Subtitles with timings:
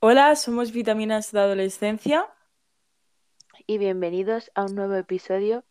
[0.00, 2.24] Hola, somos Vitaminas de Adolescencia.
[3.66, 5.64] y bienvenidos a un nuevo episodio.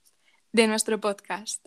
[0.52, 1.66] de nuestro podcast.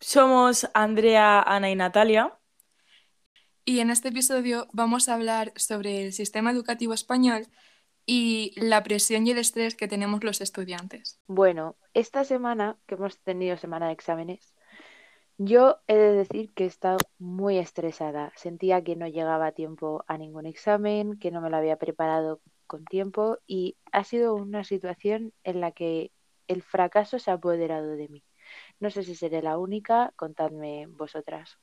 [0.00, 2.38] Somos Andrea, Ana y Natalia.
[3.66, 7.46] Y en este episodio vamos a hablar sobre el sistema educativo español
[8.04, 11.18] y la presión y el estrés que tenemos los estudiantes.
[11.26, 14.54] Bueno, esta semana que hemos tenido semana de exámenes,
[15.38, 18.32] yo he de decir que he estado muy estresada.
[18.36, 22.42] Sentía que no llegaba a tiempo a ningún examen, que no me lo había preparado
[22.66, 26.12] con tiempo y ha sido una situación en la que
[26.48, 28.24] el fracaso se ha apoderado de mí.
[28.78, 31.58] No sé si seré la única, contadme vosotras.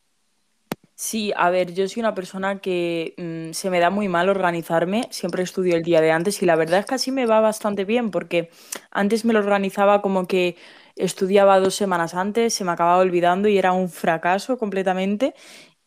[1.04, 5.08] Sí, a ver, yo soy una persona que mm, se me da muy mal organizarme,
[5.10, 7.86] siempre estudio el día de antes y la verdad es que así me va bastante
[7.86, 8.52] bien porque
[8.92, 10.58] antes me lo organizaba como que
[10.96, 15.34] estudiaba dos semanas antes, se me acababa olvidando y era un fracaso completamente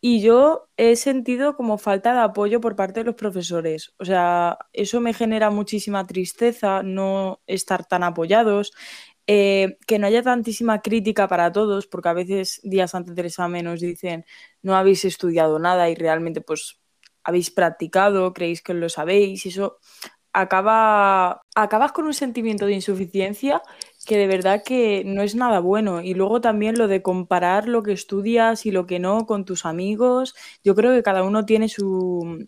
[0.01, 4.57] y yo he sentido como falta de apoyo por parte de los profesores, o sea,
[4.73, 8.73] eso me genera muchísima tristeza, no estar tan apoyados.
[9.27, 13.67] Eh, que no haya tantísima crítica para todos, porque a veces días antes del examen
[13.67, 14.25] os dicen
[14.61, 16.79] no habéis estudiado nada y realmente pues
[17.23, 19.79] habéis practicado, creéis que lo sabéis y eso
[20.35, 23.61] acaba, acabas con un sentimiento de insuficiencia
[24.05, 26.01] que de verdad que no es nada bueno.
[26.01, 29.65] Y luego también lo de comparar lo que estudias y lo que no con tus
[29.65, 30.35] amigos.
[30.63, 32.47] Yo creo que cada uno tiene su,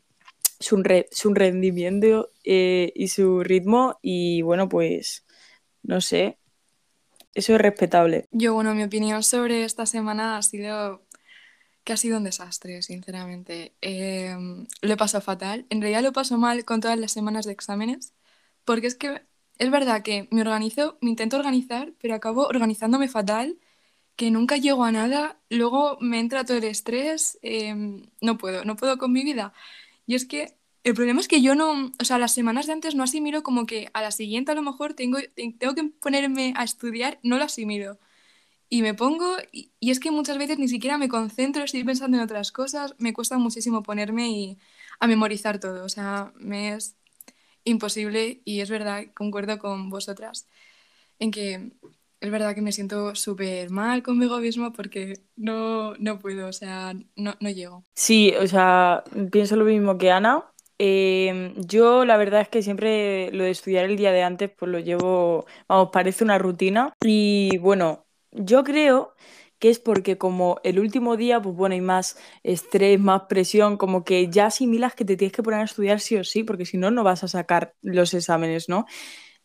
[0.60, 5.26] su rendimiento eh, y su ritmo y bueno, pues
[5.84, 6.38] no sé,
[7.38, 8.26] eso es respetable.
[8.32, 11.04] Yo, bueno, mi opinión sobre esta semana ha sido
[11.84, 13.74] que ha sido un desastre, sinceramente.
[13.82, 14.36] Eh,
[14.82, 15.66] lo he pasado fatal.
[15.70, 18.14] En realidad lo paso mal con todas las semanas de exámenes,
[18.66, 19.22] porque es que
[19.58, 23.58] es verdad que me organizo, me intento organizar, pero acabo organizándome fatal,
[24.18, 27.74] que nunca llego a nada, luego me entra todo el estrés, eh,
[28.20, 29.54] no puedo, no puedo con mi vida.
[30.06, 32.96] Y es que el problema es que yo no, o sea, las semanas de antes
[32.96, 36.64] no asimilo como que a la siguiente a lo mejor tengo, tengo que ponerme a
[36.64, 38.00] estudiar, no lo asimilo.
[38.70, 42.18] Y me pongo, y, y es que muchas veces ni siquiera me concentro, estoy pensando
[42.18, 44.58] en otras cosas, me cuesta muchísimo ponerme y
[45.00, 46.96] a memorizar todo, o sea, me es
[47.64, 50.48] imposible y es verdad, concuerdo con vosotras
[51.20, 51.72] en que
[52.20, 56.94] es verdad que me siento súper mal conmigo mismo porque no, no puedo, o sea,
[57.16, 57.84] no, no llego.
[57.94, 60.44] Sí, o sea, pienso lo mismo que Ana.
[60.80, 64.72] Eh, yo la verdad es que siempre lo de estudiar el día de antes, pues
[64.72, 66.94] lo llevo, vamos, parece una rutina.
[67.04, 69.16] Y bueno, yo creo
[69.60, 74.04] que es porque como el último día, pues bueno, hay más estrés, más presión, como
[74.04, 76.78] que ya asimilas que te tienes que poner a estudiar sí o sí, porque si
[76.78, 78.86] no, no vas a sacar los exámenes, ¿no?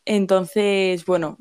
[0.04, 1.38] Entonces, bueno,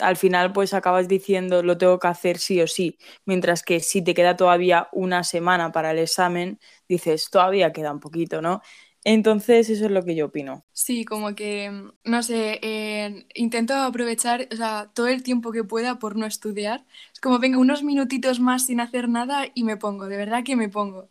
[0.00, 4.02] al final pues acabas diciendo lo tengo que hacer sí o sí, mientras que si
[4.02, 6.58] te queda todavía una semana para el examen,
[6.88, 8.62] dices todavía queda un poquito, ¿no?
[9.04, 10.64] Entonces eso es lo que yo opino.
[10.74, 11.70] Sí, como que,
[12.04, 16.84] no sé, eh, intento aprovechar, o sea, todo el tiempo que pueda por no estudiar.
[17.12, 20.56] Es como, venga, unos minutitos más sin hacer nada y me pongo, de verdad que
[20.56, 21.10] me pongo.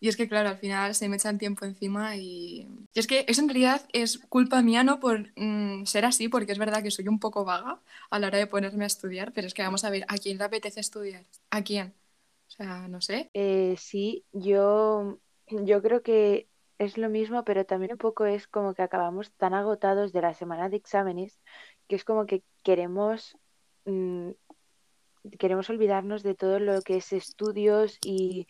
[0.00, 2.68] Y es que, claro, al final se me echa el tiempo encima y...
[2.94, 6.52] y es que eso en realidad es culpa mía, no por mm, ser así, porque
[6.52, 7.80] es verdad que soy un poco vaga
[8.10, 10.38] a la hora de ponerme a estudiar, pero es que vamos a ver, ¿a quién
[10.38, 11.24] le apetece estudiar?
[11.50, 11.94] ¿A quién?
[12.48, 13.30] O sea, no sé.
[13.34, 15.18] Eh, sí, yo,
[15.48, 16.48] yo creo que
[16.78, 20.34] es lo mismo, pero también un poco es como que acabamos tan agotados de la
[20.34, 21.40] semana de exámenes
[21.88, 23.36] que es como que queremos,
[23.84, 24.30] mm,
[25.38, 28.46] queremos olvidarnos de todo lo que es estudios y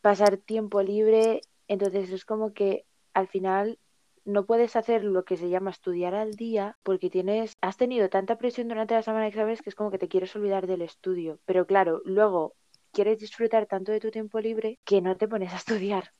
[0.00, 1.42] pasar tiempo libre.
[1.68, 3.78] Entonces es como que al final
[4.24, 8.38] no puedes hacer lo que se llama estudiar al día porque tienes, has tenido tanta
[8.38, 11.40] presión durante la semana de exámenes que es como que te quieres olvidar del estudio.
[11.44, 12.54] Pero claro, luego
[12.92, 16.10] quieres disfrutar tanto de tu tiempo libre que no te pones a estudiar.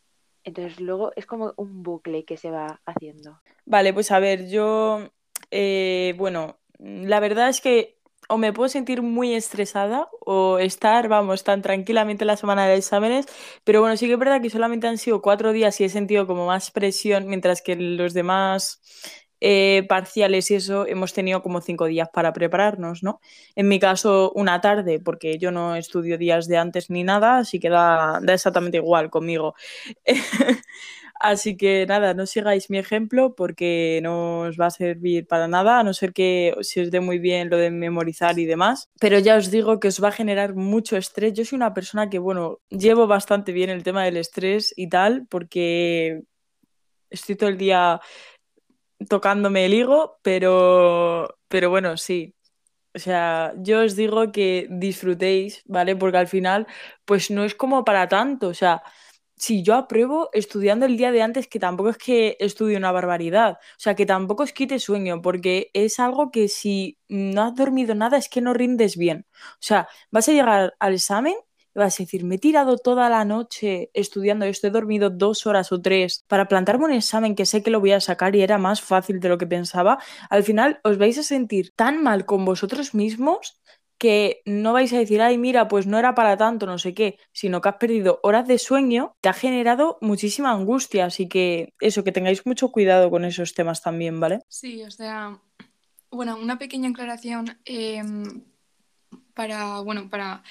[0.45, 3.41] Entonces luego es como un bucle que se va haciendo.
[3.65, 5.11] Vale, pues a ver, yo,
[5.51, 7.99] eh, bueno, la verdad es que
[8.29, 13.27] o me puedo sentir muy estresada o estar, vamos, tan tranquilamente la semana de exámenes,
[13.65, 16.27] pero bueno, sí que es verdad que solamente han sido cuatro días y he sentido
[16.27, 18.81] como más presión, mientras que los demás
[19.47, 23.21] eh, parciales y eso hemos tenido como cinco días para prepararnos, ¿no?
[23.55, 27.61] En mi caso, una tarde, porque yo no estudio días de antes ni nada, así
[27.61, 29.55] que da, da exactamente igual conmigo.
[31.21, 35.79] Así que nada, no sigáis mi ejemplo porque no os va a servir para nada,
[35.79, 38.91] a no ser que se os dé muy bien lo de memorizar y demás.
[38.99, 41.35] Pero ya os digo que os va a generar mucho estrés.
[41.35, 45.27] Yo soy una persona que, bueno, llevo bastante bien el tema del estrés y tal,
[45.29, 46.25] porque
[47.11, 48.01] estoy todo el día
[49.09, 52.35] tocándome el higo, pero, pero bueno, sí.
[52.95, 55.97] O sea, yo os digo que disfrutéis, ¿vale?
[55.97, 56.67] Porque al final,
[57.05, 58.49] pues no es como para tanto.
[58.49, 58.83] O sea,
[59.37, 63.55] si yo apruebo estudiando el día de antes, que tampoco es que estudie una barbaridad.
[63.55, 67.95] O sea, que tampoco os quite sueño, porque es algo que si no has dormido
[67.95, 69.27] nada es que no rindes bien.
[69.55, 71.35] O sea, vas a llegar al examen
[71.75, 75.73] vas a decir, me he tirado toda la noche estudiando esto, he dormido dos horas
[75.73, 78.59] o tres para plantarme un examen que sé que lo voy a sacar y era
[78.59, 79.99] más fácil de lo que pensaba,
[80.31, 83.61] al final os vais a sentir tan mal con vosotros mismos
[83.97, 87.17] que no vais a decir, ay, mira, pues no era para tanto, no sé qué,
[87.33, 92.05] sino que has perdido horas de sueño, te ha generado muchísima angustia, así que eso,
[92.05, 94.41] que tengáis mucho cuidado con esos temas también, ¿vale?
[94.49, 95.41] Sí, o sea,
[96.11, 97.59] bueno, una pequeña aclaración.
[97.65, 98.03] Eh
[99.35, 100.43] para, bueno, para,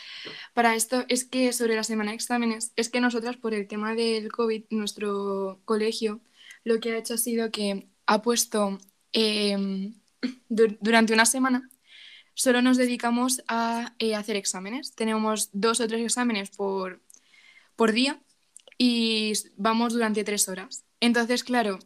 [0.53, 3.95] para esto es que sobre la semana de exámenes, es que nosotras por el tema
[3.95, 6.21] del COVID, nuestro colegio
[6.63, 8.77] lo que ha hecho ha sido que ha puesto
[9.11, 9.95] em,
[10.49, 11.69] durante una semana
[12.33, 14.95] solo nos dedicamos a eh, hacer exámenes.
[14.95, 17.01] Tenemos dos o tres exámenes por,
[17.75, 18.21] por día
[18.77, 20.85] y vamos durante tres horas.
[20.99, 21.79] Entonces, claro,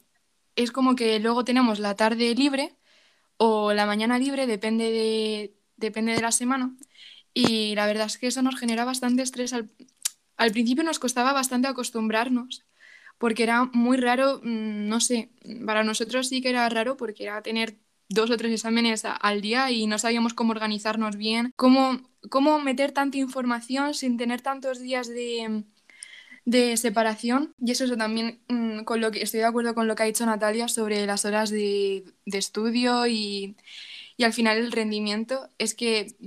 [0.55, 2.75] es como que luego tenemos la tarde libre
[3.37, 6.75] o la mañana libre, depende de, depende de la semana.
[7.33, 9.53] Y la verdad es que eso nos genera bastante estrés.
[9.53, 12.65] Al, principio nos costaba bastante acostumbrarnos,
[13.19, 15.29] porque era muy raro, mm, no sé,
[15.65, 17.77] para nosotros sí que era raro porque era tener
[18.09, 22.91] dos o tres exámenes al día y no sabíamos cómo organizarnos bien, cómo, cómo meter
[22.91, 25.63] tanta información sin tener tantos días de,
[26.45, 27.53] de separación.
[27.59, 30.05] Y eso, eso también mm, con lo que estoy de acuerdo con lo que ha
[30.07, 33.55] dicho Natalia sobre las horas de, de estudio y,
[34.17, 36.17] y al final el rendimiento es que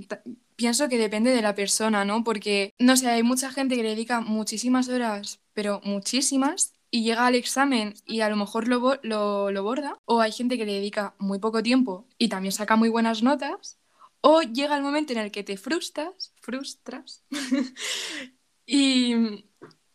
[0.55, 2.23] pienso que depende de la persona, ¿no?
[2.23, 7.27] Porque, no sé, hay mucha gente que le dedica muchísimas horas, pero muchísimas, y llega
[7.27, 11.15] al examen y a lo mejor lo, lo, borda, o hay gente que le dedica
[11.19, 13.77] muy poco tiempo y también saca muy buenas notas,
[14.21, 17.23] o llega el momento en el que te frustras, frustras,
[18.65, 19.15] y,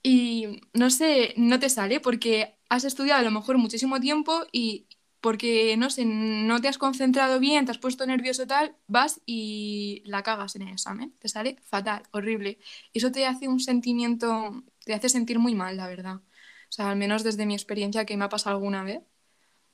[0.02, 4.86] y no sé, no te sale porque has estudiado a lo mejor muchísimo tiempo y
[5.26, 10.04] porque, no sé, no te has concentrado bien, te has puesto nervioso tal, vas y
[10.06, 12.60] la cagas en el examen, te sale fatal, horrible.
[12.94, 16.14] Eso te hace un sentimiento, te hace sentir muy mal, la verdad.
[16.14, 19.00] O sea, al menos desde mi experiencia que me ha pasado alguna vez,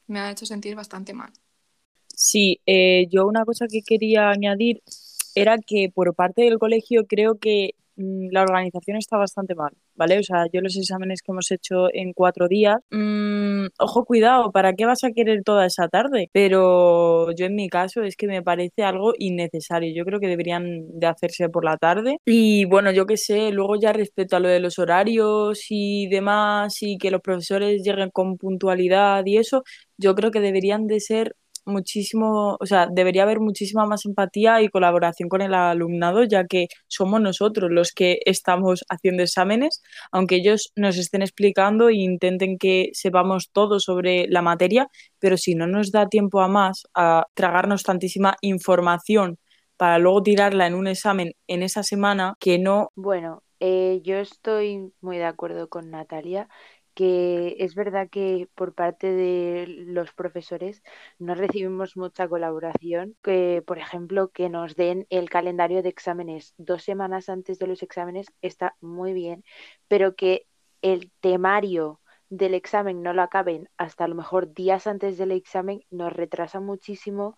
[0.07, 1.35] me ha hecho sentir bastante mal.
[2.07, 4.83] Sí, eh, yo una cosa que quería añadir
[5.35, 10.19] era que por parte del colegio creo que la organización está bastante mal, ¿vale?
[10.19, 14.73] O sea, yo los exámenes que hemos hecho en cuatro días, mmm, ojo, cuidado, ¿para
[14.75, 16.29] qué vas a querer toda esa tarde?
[16.33, 19.93] Pero yo en mi caso es que me parece algo innecesario.
[19.94, 22.19] Yo creo que deberían de hacerse por la tarde.
[22.25, 26.83] Y bueno, yo qué sé, luego ya respecto a lo de los horarios y demás
[26.83, 29.62] y que los profesores lleguen con puntualidad y eso,
[29.99, 34.69] yo creo que deberían de ser muchísimo, o sea, debería haber muchísima más empatía y
[34.69, 40.73] colaboración con el alumnado, ya que somos nosotros los que estamos haciendo exámenes, aunque ellos
[40.76, 44.88] nos estén explicando e intenten que sepamos todo sobre la materia,
[45.19, 49.38] pero si no nos da tiempo a más a tragarnos tantísima información
[49.76, 52.91] para luego tirarla en un examen en esa semana que no.
[52.94, 56.49] Bueno, eh, yo estoy muy de acuerdo con Natalia
[56.94, 60.82] que es verdad que por parte de los profesores
[61.19, 66.82] no recibimos mucha colaboración, que por ejemplo que nos den el calendario de exámenes dos
[66.84, 69.44] semanas antes de los exámenes está muy bien,
[69.89, 70.46] pero que
[70.82, 75.82] el temario del examen no lo acaben hasta a lo mejor días antes del examen
[75.91, 77.37] nos retrasa muchísimo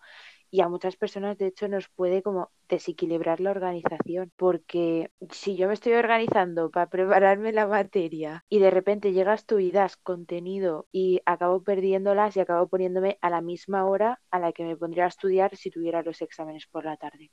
[0.55, 5.67] y a muchas personas de hecho nos puede como desequilibrar la organización porque si yo
[5.67, 10.87] me estoy organizando para prepararme la materia y de repente llegas tú y das contenido
[10.93, 15.03] y acabo perdiéndolas y acabo poniéndome a la misma hora a la que me pondría
[15.03, 17.31] a estudiar si tuviera los exámenes por la tarde.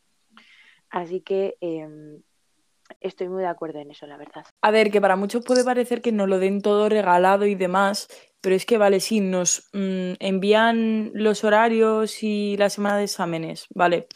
[0.90, 2.22] Así que em,
[3.00, 4.44] estoy muy de acuerdo en eso, la verdad.
[4.62, 8.08] A ver, que para muchos puede parecer que nos lo den todo regalado y demás,
[8.42, 13.66] pero es que, vale, sí, nos mm, envían los horarios y la semana de exámenes,
[13.74, 14.08] vale,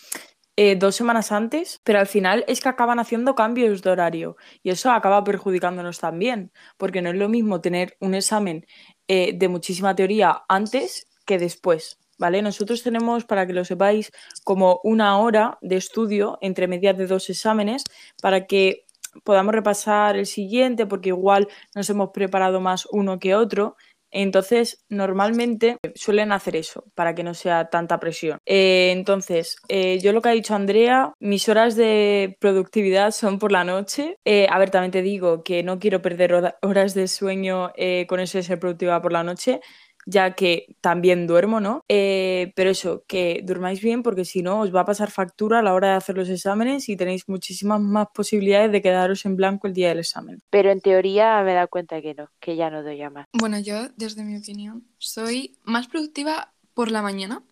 [0.59, 4.71] eh, dos semanas antes, pero al final es que acaban haciendo cambios de horario y
[4.71, 8.67] eso acaba perjudicándonos también, porque no es lo mismo tener un examen
[9.07, 11.99] eh, de muchísima teoría antes que después.
[12.19, 12.41] ¿Vale?
[12.41, 14.11] Nosotros tenemos, para que lo sepáis,
[14.43, 17.85] como una hora de estudio entre medias de dos exámenes
[18.23, 18.87] para que
[19.23, 23.77] podamos repasar el siguiente, porque igual nos hemos preparado más uno que otro
[24.19, 28.39] Entonces, normalmente suelen hacer eso para que no sea tanta presión.
[28.47, 33.53] Eh, entonces, eh, yo lo que ha dicho Andrea, mis horas de productividad son por
[33.53, 34.17] la noche.
[34.25, 37.73] Eh, a ver, también te digo que no quiero perder horas de sueño
[38.09, 39.61] con eso de ser productiva por la noche
[40.07, 41.85] ya que también duermo, ¿no?
[41.89, 45.63] Eh, pero eso, que durmáis bien porque si no os va a pasar factura a
[45.63, 49.67] la hora de hacer los exámenes y tenéis muchísimas más posibilidades de quedaros en blanco
[49.67, 50.41] el día del examen.
[50.49, 53.27] Pero en teoría me he dado cuenta que no, que ya no doy a más.
[53.33, 57.43] Bueno, yo, desde mi opinión, soy más productiva por la mañana.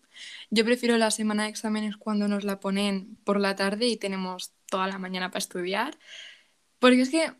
[0.49, 4.53] Yo prefiero la semana de exámenes cuando nos la ponen por la tarde y tenemos
[4.67, 5.97] toda la mañana para estudiar.
[6.79, 7.33] Porque es que,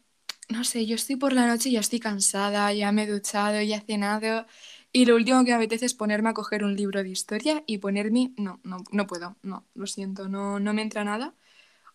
[0.50, 3.62] no sé, yo estoy por la noche y ya estoy cansada, ya me he duchado,
[3.62, 4.46] ya he cenado
[4.96, 7.80] y lo último que me apetece es ponerme a coger un libro de historia y
[7.80, 11.34] ponerme, no, no, no puedo, no, lo siento, no, no me entra nada.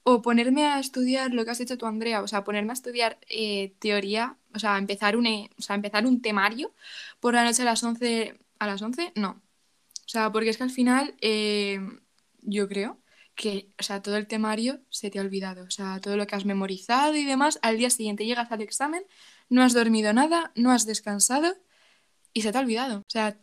[0.02, 3.18] O ponerme a estudiar lo que has hecho tú, Andrea, o sea, ponerme a estudiar
[3.30, 6.74] eh, teoría, o sea, empezar un, o sea, empezar un temario
[7.20, 9.30] por la noche a las 11, a las 11, no.
[10.04, 11.80] O sea, porque es que al final eh,
[12.42, 13.00] yo creo
[13.34, 16.36] que, o sea, todo el temario se te ha olvidado, o sea, todo lo que
[16.36, 19.04] has memorizado y demás, al día siguiente llegas al examen,
[19.48, 21.56] no has dormido nada, no has descansado
[22.32, 22.98] y se te ha olvidado.
[23.00, 23.36] O sea,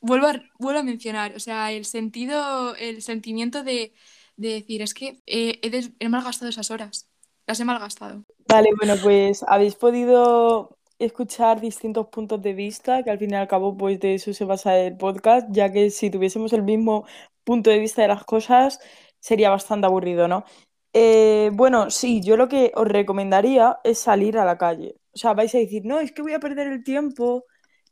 [0.00, 3.92] vuelvo, a, a mencionar, o sea, el sentido, el sentimiento de,
[4.36, 5.60] decir, es que he,
[5.98, 7.08] he malgastado esas horas,
[7.46, 8.24] las he malgastado.
[8.48, 13.48] Vale, bueno, pues habéis podido escuchar distintos puntos de vista, que al fin y al
[13.48, 17.06] cabo, pues de eso se basa el podcast, ya que si tuviésemos el mismo
[17.44, 18.80] punto de vista de las cosas,
[19.20, 20.44] sería bastante aburrido, ¿no?
[20.92, 24.96] Eh, bueno, sí, yo lo que os recomendaría es salir a la calle.
[25.12, 27.44] O sea, vais a decir, no, es que voy a perder el tiempo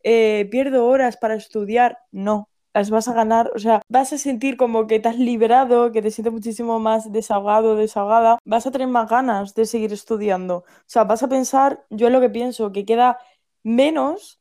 [0.05, 4.57] eh, pierdo horas para estudiar, no, las vas a ganar, o sea, vas a sentir
[4.57, 8.89] como que te has liberado, que te sientes muchísimo más desahogado, desahogada, vas a tener
[8.89, 10.59] más ganas de seguir estudiando.
[10.59, 13.19] O sea, vas a pensar, yo es lo que pienso, que queda
[13.63, 14.41] menos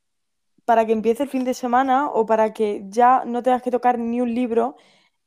[0.65, 3.99] para que empiece el fin de semana o para que ya no tengas que tocar
[3.99, 4.77] ni un libro.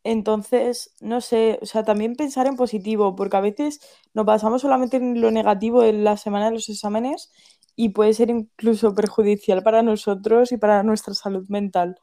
[0.05, 3.81] Entonces, no sé, o sea, también pensar en positivo, porque a veces
[4.15, 7.33] nos basamos solamente en lo negativo en la semana de los exámenes
[7.77, 12.01] y puede ser incluso perjudicial para nosotros y para nuestra salud mental.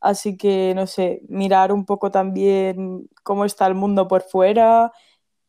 [0.00, 4.92] Así que, no sé, mirar un poco también cómo está el mundo por fuera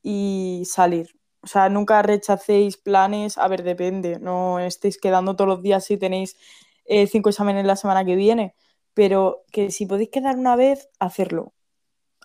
[0.03, 1.17] y salir.
[1.41, 3.37] O sea, nunca rechacéis planes.
[3.37, 4.19] A ver, depende.
[4.19, 6.37] No estéis quedando todos los días si tenéis
[6.85, 8.55] eh, cinco exámenes la semana que viene.
[8.93, 11.53] Pero que si podéis quedar una vez, hacerlo.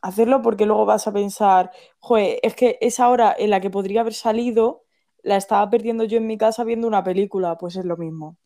[0.02, 4.00] Hacerlo porque luego vas a pensar, joder, es que esa hora en la que podría
[4.02, 4.84] haber salido
[5.22, 8.36] la estaba perdiendo yo en mi casa viendo una película, pues es lo mismo.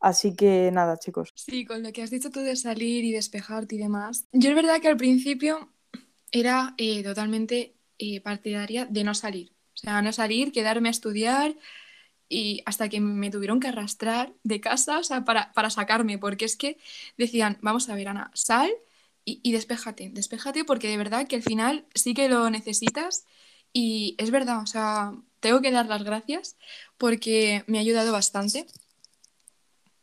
[0.00, 1.32] Así que nada, chicos.
[1.34, 4.26] Sí, con lo que has dicho tú de salir y despejarte y demás.
[4.32, 5.72] Yo es verdad que al principio
[6.30, 9.52] era eh, totalmente eh, partidaria de no salir.
[9.74, 11.56] O sea, no salir, quedarme a estudiar
[12.28, 16.44] y hasta que me tuvieron que arrastrar de casa, o sea, para, para sacarme, porque
[16.44, 16.78] es que
[17.16, 18.70] decían, vamos a ver, Ana, sal
[19.24, 23.24] y, y despéjate, despéjate porque de verdad que al final sí que lo necesitas
[23.72, 26.56] y es verdad, o sea, tengo que dar las gracias
[26.96, 28.66] porque me ha ayudado bastante.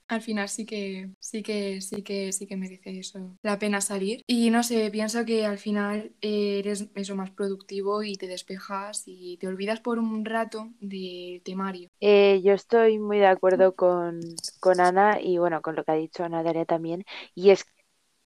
[0.07, 4.21] Al final sí que sí que sí que sí que merece eso la pena salir
[4.27, 9.37] y no sé pienso que al final eres eso más productivo y te despejas y
[9.37, 11.89] te olvidas por un rato del temario.
[12.01, 14.19] Eh, yo estoy muy de acuerdo con,
[14.59, 17.65] con Ana y bueno con lo que ha dicho Ana Daria también y es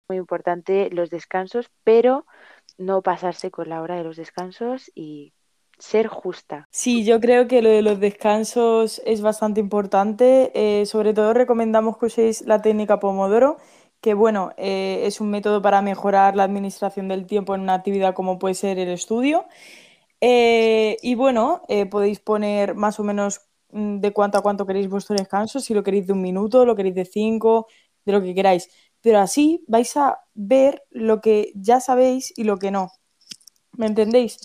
[0.10, 2.25] muy importante los descansos pero
[2.78, 5.32] no pasarse con la hora de los descansos y
[5.79, 6.67] ser justa.
[6.71, 10.51] Sí, yo creo que lo de los descansos es bastante importante.
[10.53, 13.57] Eh, sobre todo recomendamos que uséis la técnica Pomodoro,
[14.01, 18.13] que bueno, eh, es un método para mejorar la administración del tiempo en una actividad
[18.13, 19.45] como puede ser el estudio.
[20.21, 25.15] Eh, y bueno, podéis poner más o menos mm, de cuánto a cuánto queréis vuestro
[25.15, 27.67] descanso, si lo queréis de un minuto, lo queréis de cinco,
[28.05, 28.69] de lo que queráis.
[29.01, 32.91] Pero así vais a ver lo que ya sabéis y lo que no.
[33.77, 34.39] ¿Me entendéis?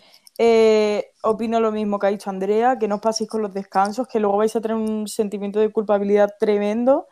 [1.25, 4.21] Opino lo mismo que ha dicho Andrea, que no os paséis con los descansos, que
[4.21, 7.09] luego vais a tener un sentimiento de culpabilidad tremendo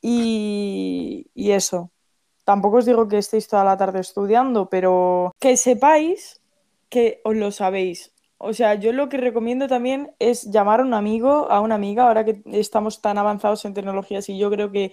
[0.00, 1.90] y, y eso.
[2.44, 6.40] Tampoco os digo que estéis toda la tarde estudiando, pero que sepáis
[6.88, 8.12] que os lo sabéis.
[8.38, 12.06] O sea, yo lo que recomiendo también es llamar a un amigo, a una amiga,
[12.06, 14.92] ahora que estamos tan avanzados en tecnologías y yo creo que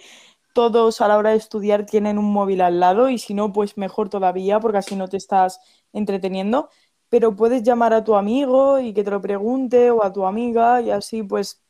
[0.53, 3.77] todos a la hora de estudiar tienen un móvil al lado y si no, pues
[3.77, 5.59] mejor todavía porque así no te estás
[5.91, 6.69] entreteniendo
[7.13, 10.81] pero puedes llamar a tu amigo y que te lo pregunte o a tu amiga
[10.81, 11.61] y así pues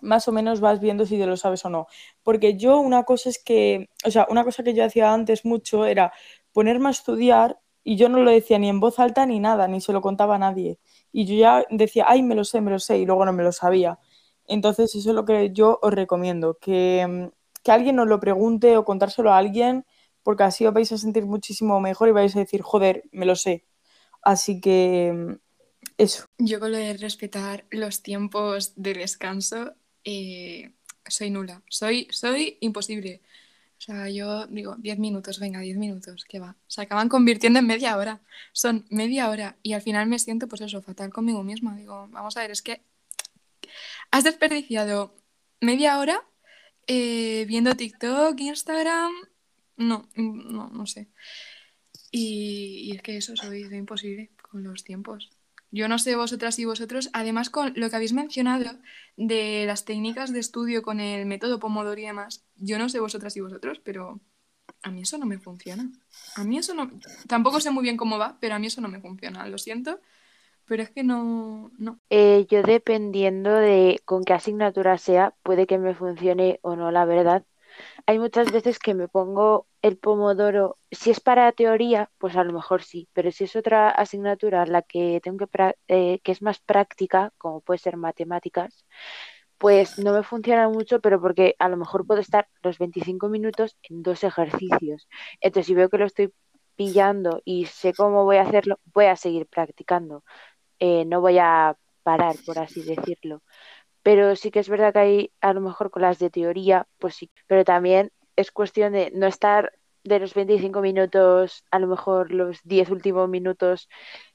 [0.00, 1.86] más o menos vas viendo si te lo sabes o no.
[2.24, 5.86] Porque yo una cosa es que, o sea, una cosa que yo hacía antes mucho
[5.86, 6.12] era
[6.52, 9.80] ponerme a estudiar y yo no lo decía ni en voz alta ni nada, ni
[9.80, 10.80] se lo contaba a nadie.
[11.12, 13.44] Y yo ya decía, ay, me lo sé, me lo sé, y luego no me
[13.44, 14.00] lo sabía.
[14.48, 18.76] Entonces eso es lo que yo os recomiendo, que mm, que alguien os lo pregunte
[18.76, 19.86] o contárselo a alguien,
[20.24, 23.36] porque así os vais a sentir muchísimo mejor y vais a decir, joder, me lo
[23.36, 23.64] sé.
[24.22, 25.38] Así que
[25.98, 26.26] eso.
[26.38, 29.74] Yo con lo de respetar los tiempos de descanso,
[30.04, 30.72] eh,
[31.06, 31.62] soy nula.
[31.68, 33.20] Soy, soy imposible.
[33.78, 36.56] O sea, yo digo, 10 minutos, venga, 10 minutos, ¿qué va?
[36.68, 38.20] Se acaban convirtiendo en media hora.
[38.52, 41.74] Son media hora y al final me siento, pues eso, fatal conmigo misma.
[41.74, 42.80] Digo, vamos a ver, es que
[44.12, 45.16] has desperdiciado
[45.60, 46.22] media hora
[46.86, 49.12] eh, viendo TikTok, Instagram.
[49.76, 51.08] No, no, no sé.
[52.14, 55.30] Y, es que eso soy imposible con los tiempos.
[55.70, 58.70] Yo no sé vosotras y vosotros, además con lo que habéis mencionado
[59.16, 63.34] de las técnicas de estudio con el método Pomodoro y demás, yo no sé vosotras
[63.38, 64.20] y vosotros, pero
[64.82, 65.90] a mí eso no me funciona.
[66.36, 66.90] A mí eso no...
[67.26, 69.48] Tampoco sé muy bien cómo va, pero a mí eso no me funciona.
[69.48, 69.98] Lo siento,
[70.66, 71.70] pero es que no...
[71.78, 71.98] no.
[72.10, 77.06] Eh, yo dependiendo de con qué asignatura sea, puede que me funcione o no, la
[77.06, 77.44] verdad.
[78.06, 82.52] Hay muchas veces que me pongo el pomodoro, si es para teoría, pues a lo
[82.52, 86.60] mejor sí, pero si es otra asignatura la que tengo que, eh, que es más
[86.60, 88.84] práctica, como puede ser matemáticas,
[89.58, 93.76] pues no me funciona mucho, pero porque a lo mejor puedo estar los 25 minutos
[93.84, 95.08] en dos ejercicios.
[95.40, 96.32] Entonces, si veo que lo estoy
[96.76, 100.24] pillando y sé cómo voy a hacerlo, voy a seguir practicando.
[100.80, 103.42] Eh, no voy a parar, por así decirlo.
[104.02, 107.14] Pero sí que es verdad que hay, a lo mejor con las de teoría, pues
[107.16, 109.72] sí, pero también es cuestión de no estar
[110.04, 113.88] de los 25 minutos, a lo mejor los 10 últimos minutos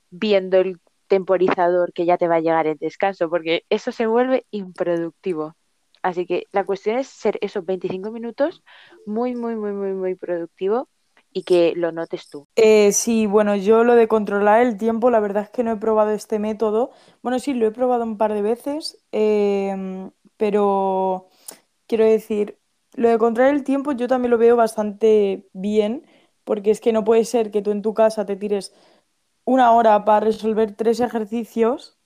[0.09, 4.45] viendo el temporizador que ya te va a llegar el descanso, porque eso se vuelve
[4.51, 5.55] improductivo.
[6.01, 8.63] Así que la cuestión es ser esos 25 minutos
[9.05, 10.89] muy, muy, muy, muy, muy productivo
[11.31, 12.47] y que lo notes tú.
[12.55, 15.77] Eh, sí, bueno, yo lo de controlar el tiempo, la verdad es que no he
[15.77, 16.91] probado este método.
[17.21, 21.27] Bueno, sí, lo he probado un par de veces, em, pero
[21.87, 22.57] quiero decir,
[22.95, 26.05] lo de controlar el tiempo yo también lo veo bastante bien,
[26.43, 28.73] porque es que no puede ser que tú en tu casa te tires
[29.45, 31.97] una hora para resolver tres ejercicios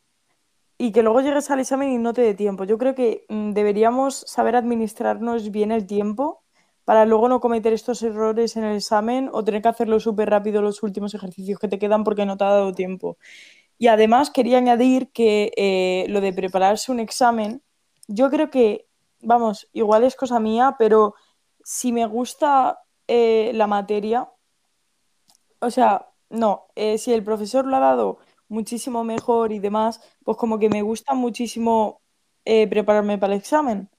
[0.77, 2.63] y que luego llegues al examen y no te dé tiempo.
[2.63, 6.40] Yo creo que mm, deberíamos saber administrarnos bien el tiempo
[6.91, 10.61] para luego no cometer estos errores en el examen o tener que hacerlo súper rápido
[10.61, 13.17] los últimos ejercicios que te quedan porque no te ha dado tiempo.
[13.77, 17.63] Y además quería añadir que eh, lo de prepararse un examen,
[18.09, 18.89] yo creo que
[19.21, 21.15] vamos, igual es cosa mía, pero
[21.63, 24.29] si me gusta eh, la materia,
[25.61, 28.17] o sea, no, eh, si el profesor lo ha dado
[28.49, 32.01] muchísimo mejor y demás, pues como que me gusta muchísimo
[32.43, 33.89] prepararme para el examen.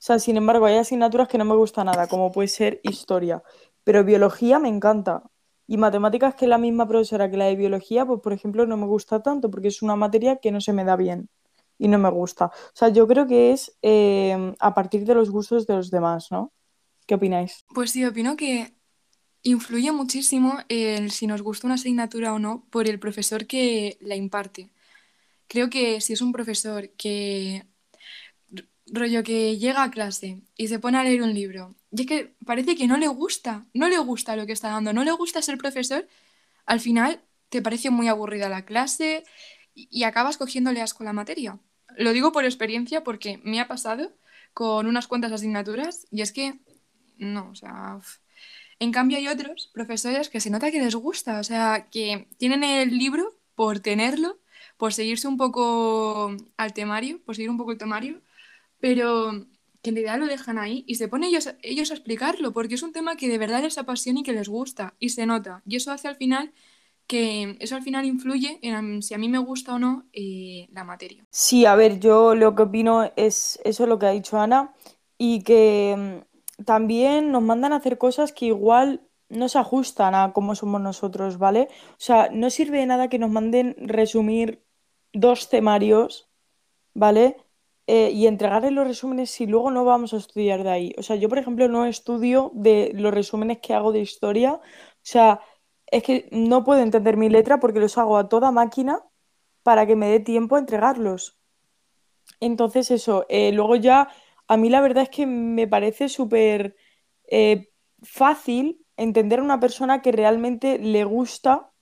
[0.00, 3.42] O sea, sin embargo, hay asignaturas que no me gusta nada, como puede ser historia,
[3.84, 5.24] pero biología me encanta.
[5.66, 8.78] Y matemáticas, que es la misma profesora que la de biología, pues por ejemplo no
[8.78, 11.28] me gusta tanto porque es una materia que no se me da bien
[11.76, 12.46] y no me gusta.
[12.46, 16.28] O sea, yo creo que es eh, a partir de los gustos de los demás,
[16.30, 16.50] ¿no?
[17.06, 17.64] ¿Qué opináis?
[17.74, 18.74] Pues sí, opino que
[19.42, 24.16] influye muchísimo el si nos gusta una asignatura o no por el profesor que la
[24.16, 24.70] imparte.
[25.46, 27.69] Creo que si es un profesor que
[28.92, 31.74] rollo que llega a clase y se pone a leer un libro.
[31.90, 34.92] Y es que parece que no le gusta, no le gusta lo que está dando,
[34.92, 36.06] no le gusta ser profesor,
[36.66, 39.24] al final te parece muy aburrida la clase
[39.74, 41.58] y acabas cogiéndole asco a la materia.
[41.96, 44.12] Lo digo por experiencia porque me ha pasado
[44.54, 46.58] con unas cuantas asignaturas y es que
[47.18, 48.00] no, o sea,
[48.78, 52.64] en cambio hay otros profesores que se nota que les gusta, o sea, que tienen
[52.64, 54.40] el libro por tenerlo,
[54.76, 58.22] por seguirse un poco al temario, por seguir un poco el temario,
[58.80, 59.46] pero
[59.82, 62.82] que en realidad lo dejan ahí y se ponen ellos, ellos a explicarlo, porque es
[62.82, 65.62] un tema que de verdad les apasiona y que les gusta, y se nota.
[65.66, 66.52] Y eso hace al final
[67.06, 70.84] que eso al final influye en si a mí me gusta o no eh, la
[70.84, 71.26] materia.
[71.30, 74.74] Sí, a ver, yo lo que opino es eso lo que ha dicho Ana
[75.18, 76.22] y que
[76.58, 80.80] mm, también nos mandan a hacer cosas que igual no se ajustan a cómo somos
[80.80, 81.68] nosotros, ¿vale?
[81.92, 84.62] O sea, no sirve de nada que nos manden resumir
[85.12, 86.28] dos temarios,
[86.94, 87.36] ¿vale?
[87.92, 90.94] Eh, y entregarles los resúmenes si luego no vamos a estudiar de ahí.
[90.96, 94.52] O sea, yo, por ejemplo, no estudio de los resúmenes que hago de historia.
[94.54, 94.60] O
[95.02, 95.40] sea,
[95.86, 99.02] es que no puedo entender mi letra porque los hago a toda máquina
[99.64, 101.40] para que me dé tiempo a entregarlos.
[102.38, 104.08] Entonces eso, eh, luego ya,
[104.46, 106.76] a mí la verdad es que me parece súper
[107.26, 107.70] eh,
[108.02, 111.72] fácil entender a una persona que realmente le gusta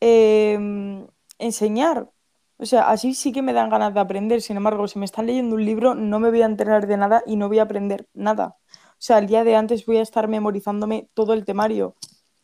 [0.00, 1.06] em,
[1.38, 2.13] enseñar.
[2.56, 4.40] O sea, así sí que me dan ganas de aprender.
[4.40, 7.22] Sin embargo, si me están leyendo un libro, no me voy a enterar de nada
[7.26, 8.56] y no voy a aprender nada.
[8.92, 11.96] O sea, el día de antes voy a estar memorizándome todo el temario.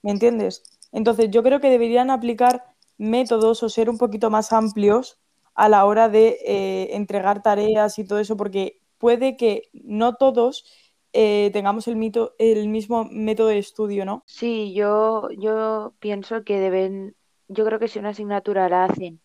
[0.03, 0.63] ¿Me entiendes?
[0.93, 2.65] Entonces, yo creo que deberían aplicar
[2.99, 5.19] métodos o ser un poquito más amplios
[5.55, 10.65] a la hora de eh, entregar tareas y todo eso, porque puede que no todos
[11.13, 14.23] eh, tengamos el, mito, el mismo método de estudio, ¿no?
[14.27, 17.17] Sí, yo, yo pienso que deben,
[17.49, 19.21] yo creo que si una asignatura la hacen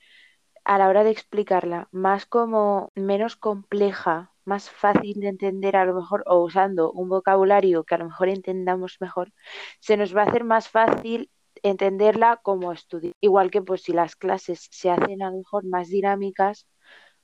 [0.65, 5.95] a la hora de explicarla más como menos compleja, más fácil de entender a lo
[5.95, 9.31] mejor, o usando un vocabulario que a lo mejor entendamos mejor,
[9.79, 11.29] se nos va a hacer más fácil
[11.63, 13.13] entenderla como estudio.
[13.21, 16.67] Igual que pues si las clases se hacen a lo mejor más dinámicas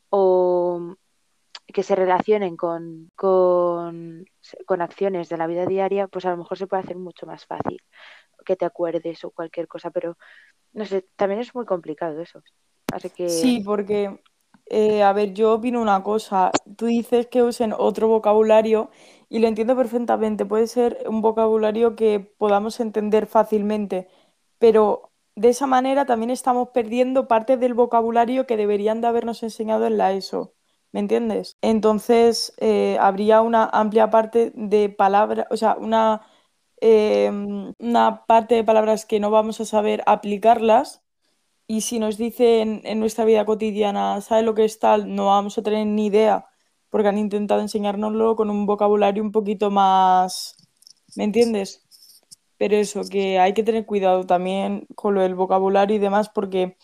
[0.10, 0.96] o
[1.68, 4.26] que se relacionen con, con,
[4.66, 7.46] con acciones de la vida diaria, pues a lo mejor se puede hacer mucho más
[7.46, 7.82] fácil
[8.46, 10.18] que te acuerdes o cualquier cosa, pero
[10.74, 12.42] no sé, también es muy complicado eso.
[12.92, 13.30] Así que...
[13.30, 14.22] Sí, porque,
[14.68, 16.52] eh, a ver, yo opino una cosa.
[16.78, 18.90] Tú dices que usen otro vocabulario
[19.30, 20.46] y lo entiendo perfectamente.
[20.46, 24.08] Puede ser un vocabulario que podamos entender fácilmente,
[24.60, 29.88] pero de esa manera también estamos perdiendo parte del vocabulario que deberían de habernos enseñado
[29.88, 30.54] en la ESO.
[30.92, 31.58] ¿Me entiendes?
[31.62, 36.22] Entonces, eh, habría una amplia parte de palabras, o sea, una,
[36.82, 41.04] em, una parte de palabras que no vamos a saber aplicarlas
[41.68, 45.16] y si nos dicen en nuestra vida cotidiana, ¿sabe lo que es tal?
[45.16, 46.48] No vamos a tener ni idea
[46.90, 50.58] porque han intentado enseñárnoslo con un vocabulario un poquito más,
[51.16, 51.88] ¿me entiendes?
[52.58, 56.78] Pero eso, que hay que tener cuidado también con lo del vocabulario y demás porque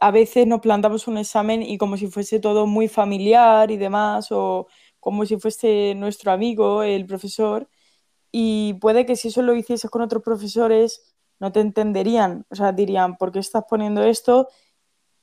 [0.00, 4.28] a veces nos plantamos un examen y como si fuese todo muy familiar y demás,
[4.32, 4.68] o
[5.00, 7.68] como si fuese nuestro amigo, el profesor,
[8.30, 12.72] y puede que si eso lo hicieses con otros profesores, no te entenderían, o sea,
[12.72, 14.48] dirían, ¿por qué estás poniendo esto?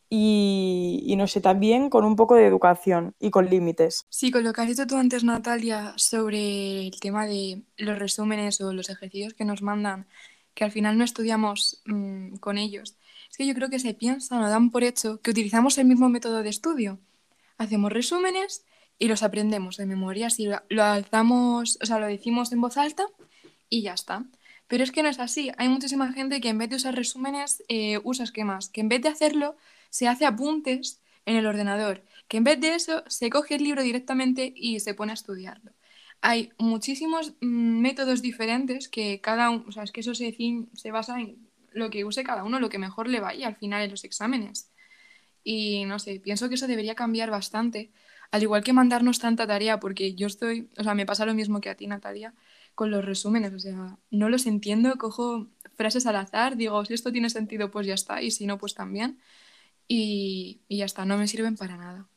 [0.09, 4.05] Y, y, no sé, también con un poco de educación y con límites.
[4.09, 8.61] Sí, con lo que has dicho tú antes, Natalia, sobre el tema de los resúmenes
[8.61, 10.07] o los ejercicios que nos mandan,
[10.53, 12.97] que al final no estudiamos mmm, con ellos.
[13.29, 16.07] Es que yo creo que se piensa, no dan por hecho, que utilizamos el mismo
[16.07, 16.99] método de estudio.
[17.57, 18.63] Hacemos resúmenes
[18.97, 23.05] y los aprendemos de memoria, si lo alzamos, o sea, lo decimos en voz alta
[23.69, 24.25] y ya está.
[24.67, 25.51] Pero es que no es así.
[25.57, 29.01] Hay muchísima gente que en vez de usar resúmenes eh, usa esquemas, que en vez
[29.01, 29.55] de hacerlo
[29.89, 33.83] se hace apuntes en el ordenador, que en vez de eso se coge el libro
[33.83, 35.71] directamente y se pone a estudiarlo.
[36.21, 40.35] Hay muchísimos mm, métodos diferentes que cada uno, o sea, es que eso se,
[40.73, 41.37] se basa en
[41.71, 44.71] lo que use cada uno, lo que mejor le vaya al final en los exámenes.
[45.43, 47.91] Y no sé, pienso que eso debería cambiar bastante,
[48.31, 51.61] al igual que mandarnos tanta tarea, porque yo estoy, o sea, me pasa lo mismo
[51.61, 52.33] que a ti, Natalia,
[52.73, 57.11] con los resúmenes, o sea, no los entiendo, cojo frases al azar, digo, si esto
[57.11, 59.19] tiene sentido, pues ya está, y si no, pues también,
[59.87, 62.07] y, y ya está, no me sirven para nada.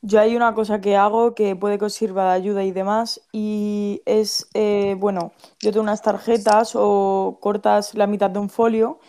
[0.00, 3.20] Yo hay una cosa que hago que puede que os sirva de ayuda y demás,
[3.32, 9.00] y es, eh, bueno, yo tengo unas tarjetas o cortas la mitad de un folio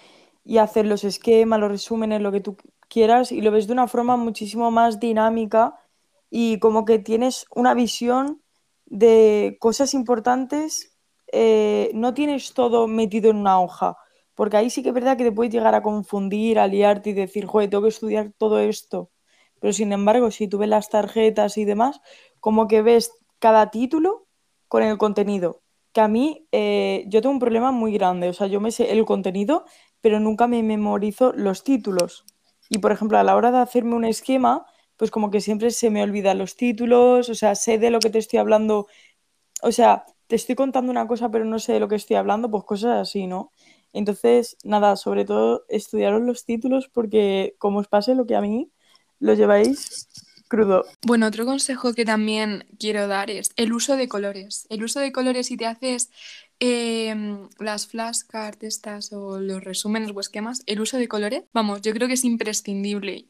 [0.43, 2.57] y hacer los esquemas, los resúmenes, lo que tú
[2.87, 5.75] quieras, y lo ves de una forma muchísimo más dinámica
[6.29, 8.41] y como que tienes una visión
[8.85, 10.97] de cosas importantes,
[11.31, 13.97] eh, no tienes todo metido en una hoja,
[14.35, 17.13] porque ahí sí que es verdad que te puedes llegar a confundir, a liarte y
[17.13, 19.11] decir, joder, tengo que estudiar todo esto
[19.59, 22.01] pero sin embargo, si tú ves las tarjetas y demás,
[22.39, 24.27] como que ves cada título
[24.67, 25.61] con el contenido.
[25.91, 28.91] Que a mí, eh, yo tengo un problema muy grande, o sea, yo me sé
[28.91, 29.65] el contenido,
[30.01, 32.25] pero nunca me memorizo los títulos.
[32.69, 34.65] Y por ejemplo, a la hora de hacerme un esquema,
[34.99, 38.09] pues como que siempre se me olvidan los títulos, o sea, sé de lo que
[38.09, 38.87] te estoy hablando,
[39.61, 42.51] o sea, te estoy contando una cosa, pero no sé de lo que estoy hablando,
[42.51, 43.53] pues cosas así, ¿no?
[43.93, 48.71] Entonces, nada, sobre todo estudiaros los títulos porque como os pase lo que a mí,
[49.19, 50.09] lo lleváis
[50.49, 50.83] crudo.
[51.05, 54.67] Bueno, otro consejo que también quiero dar es el uso de colores.
[54.69, 56.09] El uso de colores si te haces
[56.59, 57.15] eh,
[57.57, 62.09] las flashcards estas o los resúmenes o esquemas, el uso de colores, vamos, yo creo
[62.09, 63.27] que es imprescindible.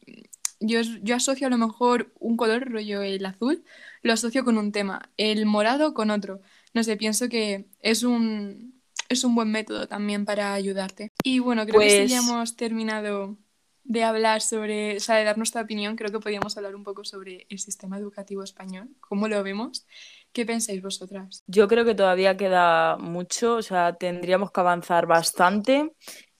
[0.60, 3.64] Yo, yo asocio a lo mejor un color, rollo el azul,
[4.02, 6.42] lo asocio con un tema, el morado con otro.
[6.74, 11.12] No sé, pienso que es un, es un buen método también para ayudarte.
[11.24, 13.38] Y bueno, creo que sí ya pues hemos terminado
[13.84, 17.04] de hablar sobre, o sea, de dar nuestra opinión, creo que podríamos hablar un poco
[17.04, 19.88] sobre el sistema educativo español, cómo lo vemos.
[20.32, 21.44] ¿Qué pensáis vosotras?
[21.48, 25.92] Yo creo que todavía queda mucho, o sea, tendríamos que avanzar bastante.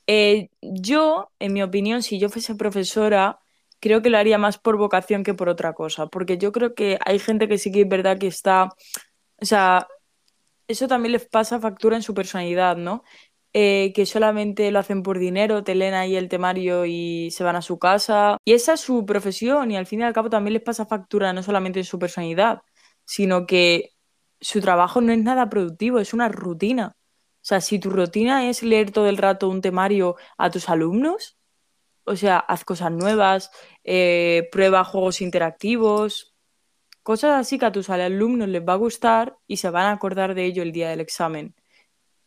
[0.06, 3.40] Eh, yo, en mi opinión, si yo fuese profesora,
[3.80, 7.00] creo que lo haría más por vocación que por otra cosa, porque yo creo que
[7.06, 8.70] hay gente que sí que es verdad que está,
[9.42, 9.88] o sea,
[10.68, 13.04] eso también les pasa factura en su personalidad, ¿no?
[13.54, 17.56] Eh, que solamente lo hacen por dinero, te leen ahí el temario y se van
[17.56, 18.38] a su casa.
[18.46, 21.34] Y esa es su profesión y al fin y al cabo también les pasa factura
[21.34, 22.62] no solamente en su personalidad,
[23.06, 23.92] sino que
[24.40, 26.96] su trabajo no es nada productivo, es una rutina.
[27.42, 31.39] O sea, si tu rutina es leer todo el rato un temario a tus alumnos,
[32.10, 33.52] o sea, haz cosas nuevas,
[33.84, 36.36] eh, prueba juegos interactivos,
[37.04, 40.34] cosas así que a tus alumnos les va a gustar y se van a acordar
[40.34, 41.56] de ello el día del examen.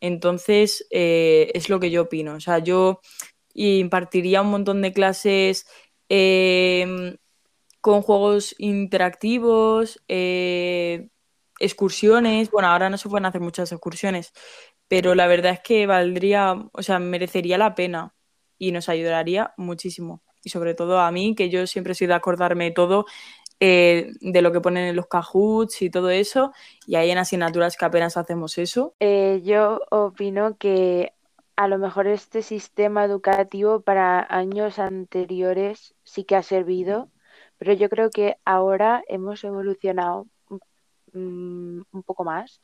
[0.01, 2.35] Entonces, eh, es lo que yo opino.
[2.35, 3.01] O sea, yo
[3.55, 5.67] impartiría un montón de clases
[6.09, 7.17] em,
[7.81, 11.09] con juegos interactivos, eh,
[11.61, 12.51] excursiones.
[12.51, 14.33] Bueno, ahora no se pueden hacer muchas excursiones,
[14.89, 18.15] pero la verdad es que valdría, o sea, merecería la pena
[18.63, 20.23] y nos ayudaría muchísimo.
[20.45, 23.07] Y sobre todo a mí, que yo siempre he sido acordarme todo,
[23.59, 26.53] eh, de lo que ponen en los cajuts y todo eso,
[26.87, 28.95] y hay en asignaturas que apenas hacemos eso.
[29.01, 31.13] Eh, yo opino que
[31.57, 37.11] a lo mejor este sistema educativo para años anteriores sí que ha servido,
[37.59, 40.29] pero yo creo que ahora hemos evolucionado
[41.13, 42.61] mm, un poco más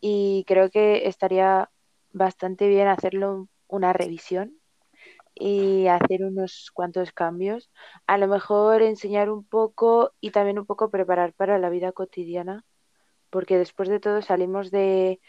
[0.00, 1.70] y creo que estaría
[2.12, 4.59] bastante bien hacerlo una revisión
[5.40, 7.70] y hacer unos cuantos cambios.
[8.06, 12.64] A lo mejor enseñar un poco y también un poco preparar para la vida cotidiana,
[13.30, 15.20] porque después de todo salimos de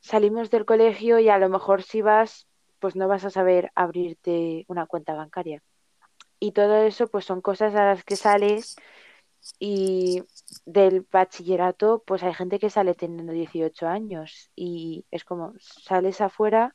[0.00, 2.48] salimos del colegio y a lo mejor si vas,
[2.80, 5.62] pues no vas a saber abrirte una cuenta bancaria.
[6.40, 8.76] Y todo eso pues son cosas a las que sales
[9.60, 10.24] y
[10.66, 16.74] del bachillerato pues hay gente que sale teniendo 18 años y es como sales afuera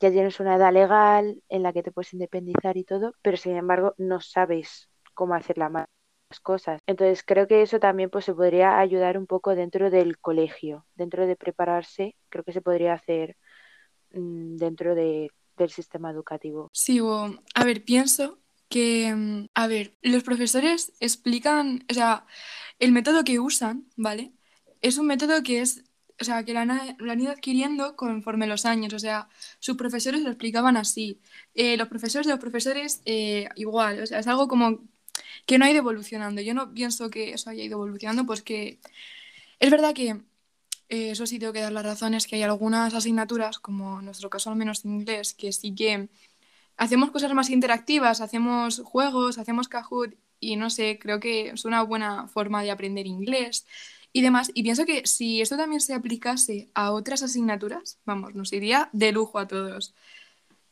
[0.00, 3.56] ya tienes una edad legal en la que te puedes independizar y todo, pero sin
[3.56, 5.86] embargo no sabes cómo hacer las
[6.42, 6.80] cosas.
[6.86, 11.26] Entonces creo que eso también pues se podría ayudar un poco dentro del colegio, dentro
[11.26, 13.36] de prepararse, creo que se podría hacer
[14.12, 16.70] mm, dentro de, del sistema educativo.
[16.72, 17.00] Sí,
[17.54, 22.26] a ver, pienso que, mm, a ver, los profesores explican, o sea,
[22.78, 24.32] el método que usan, ¿vale?
[24.82, 25.84] Es un método que es
[26.20, 28.92] o sea, que la, han ido adquiriendo conforme los años.
[28.94, 31.20] O sea, sus profesores lo explicaban así.
[31.54, 34.02] Eh, los profesores de los profesores eh, igual.
[34.02, 34.80] O sea, es algo como
[35.46, 36.40] que no ha ido evolucionando.
[36.42, 38.80] Yo no pienso que eso haya ido evolucionando, pues que
[39.60, 40.22] es verdad que
[40.88, 44.30] eh, eso sí tengo que dar las razones, que hay algunas asignaturas, como en nuestro
[44.30, 46.08] caso al menos inglés, que sí que
[46.76, 51.82] hacemos cosas más interactivas, hacemos juegos, hacemos Kahoot y no sé, creo que es una
[51.82, 53.66] buena forma de aprender inglés
[54.16, 54.50] y demás.
[54.54, 59.12] Y pienso que si esto también se aplicase a otras asignaturas, vamos, nos iría de
[59.12, 59.94] lujo a todos.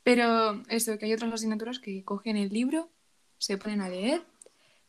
[0.02, 2.88] Pero eso, que hay otras asignaturas que cogen el libro,
[3.37, 4.22] se ponen a leer,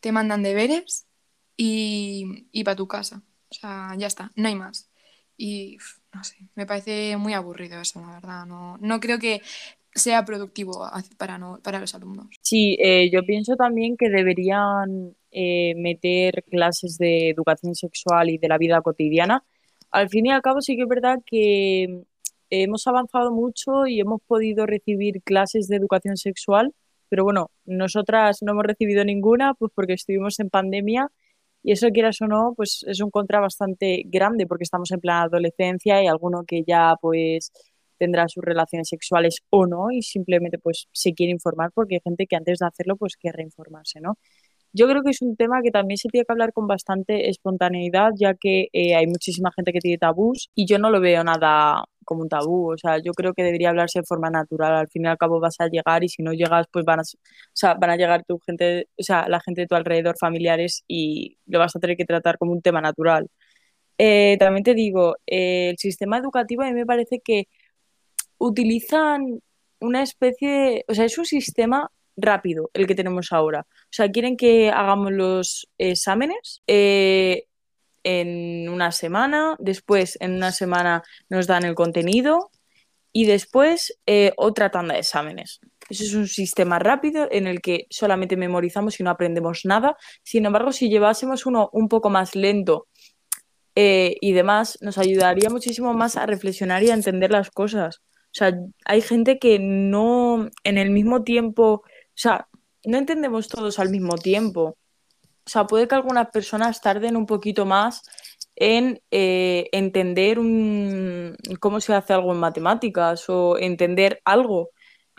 [0.00, 1.04] te mandan deberes
[1.54, 3.20] y, y para tu casa.
[3.50, 4.88] O sea, ya está, no hay más.
[5.36, 5.76] Y
[6.14, 8.46] no sé, me parece muy aburrido eso, la verdad.
[8.46, 9.42] No, no creo que
[9.94, 10.88] sea productivo
[11.18, 12.28] para, no, para los alumnos.
[12.40, 18.48] Sí, eh, yo pienso también que deberían eh, meter clases de educación sexual y de
[18.48, 19.44] la vida cotidiana.
[19.90, 22.04] Al fin y al cabo sí que es verdad que
[22.48, 26.72] hemos avanzado mucho y hemos podido recibir clases de educación sexual,
[27.10, 31.10] pero bueno, nosotras no hemos recibido ninguna, pues porque estuvimos en pandemia
[31.62, 35.24] y eso quieras o no, pues es un contra bastante grande porque estamos en plena
[35.24, 37.52] adolescencia y alguno que ya pues
[37.98, 42.26] tendrá sus relaciones sexuales o no y simplemente pues se quiere informar porque hay gente
[42.26, 44.16] que antes de hacerlo pues quiere informarse, ¿no?
[44.76, 48.10] Yo creo que es un tema que también se tiene que hablar con bastante espontaneidad,
[48.18, 51.84] ya que eh, hay muchísima gente que tiene tabús y yo no lo veo nada
[52.04, 52.72] como un tabú.
[52.72, 54.74] O sea, yo creo que debería hablarse de forma natural.
[54.74, 57.02] Al fin y al cabo vas a llegar y si no llegas, pues van a,
[57.02, 57.06] o
[57.54, 61.38] sea, van a llegar tu gente, o sea, la gente de tu alrededor, familiares, y
[61.46, 63.28] lo vas a tener que tratar como un tema natural.
[63.98, 67.48] Eh, también te digo, eh, el sistema educativo a mí me parece que
[68.38, 69.40] utilizan
[69.80, 73.66] una especie de, o sea, es un sistema rápido el que tenemos ahora.
[73.68, 77.44] O sea, quieren que hagamos los exámenes eh,
[78.04, 82.50] en una semana, después en una semana nos dan el contenido
[83.12, 85.60] y después eh, otra tanda de exámenes.
[85.88, 89.96] Eso es un sistema rápido en el que solamente memorizamos y no aprendemos nada.
[90.22, 92.88] Sin embargo, si llevásemos uno un poco más lento
[93.74, 98.02] eh, y demás, nos ayudaría muchísimo más a reflexionar y a entender las cosas.
[98.26, 98.52] O sea,
[98.84, 101.82] hay gente que no, en el mismo tiempo,
[102.18, 102.48] sea,
[102.84, 104.76] no entendemos todos al mismo tiempo.
[105.44, 108.02] O sea, puede que algunas personas tarden un poquito más
[108.56, 110.38] en eh, entender
[111.60, 114.70] cómo se hace algo en matemáticas o entender algo.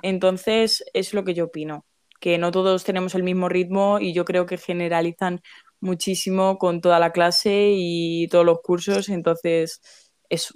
[0.02, 1.86] Entonces, es lo que yo opino,
[2.20, 5.42] que no todos tenemos el mismo ritmo y yo creo que generalizan
[5.80, 9.10] muchísimo con toda la clase y todos los cursos.
[9.10, 9.82] Entonces,
[10.30, 10.54] eso.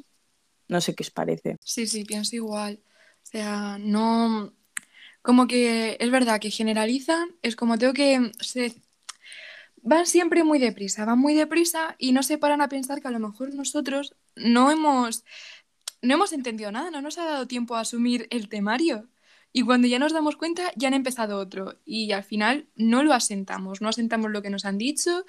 [0.68, 1.58] No sé qué os parece.
[1.64, 2.82] Sí, sí, pienso igual.
[2.86, 4.54] O sea, no.
[5.22, 8.32] Como que es verdad que generalizan, es como tengo que.
[8.40, 8.76] Se...
[9.84, 13.12] Van siempre muy deprisa, van muy deprisa y no se paran a pensar que a
[13.12, 15.24] lo mejor nosotros no hemos.
[16.04, 19.10] No hemos entendido nada, no nos ha dado tiempo a asumir el temario.
[19.54, 21.80] Y cuando ya nos damos cuenta, ya han empezado otro.
[21.86, 25.26] Y al final no lo asentamos, no asentamos lo que nos han dicho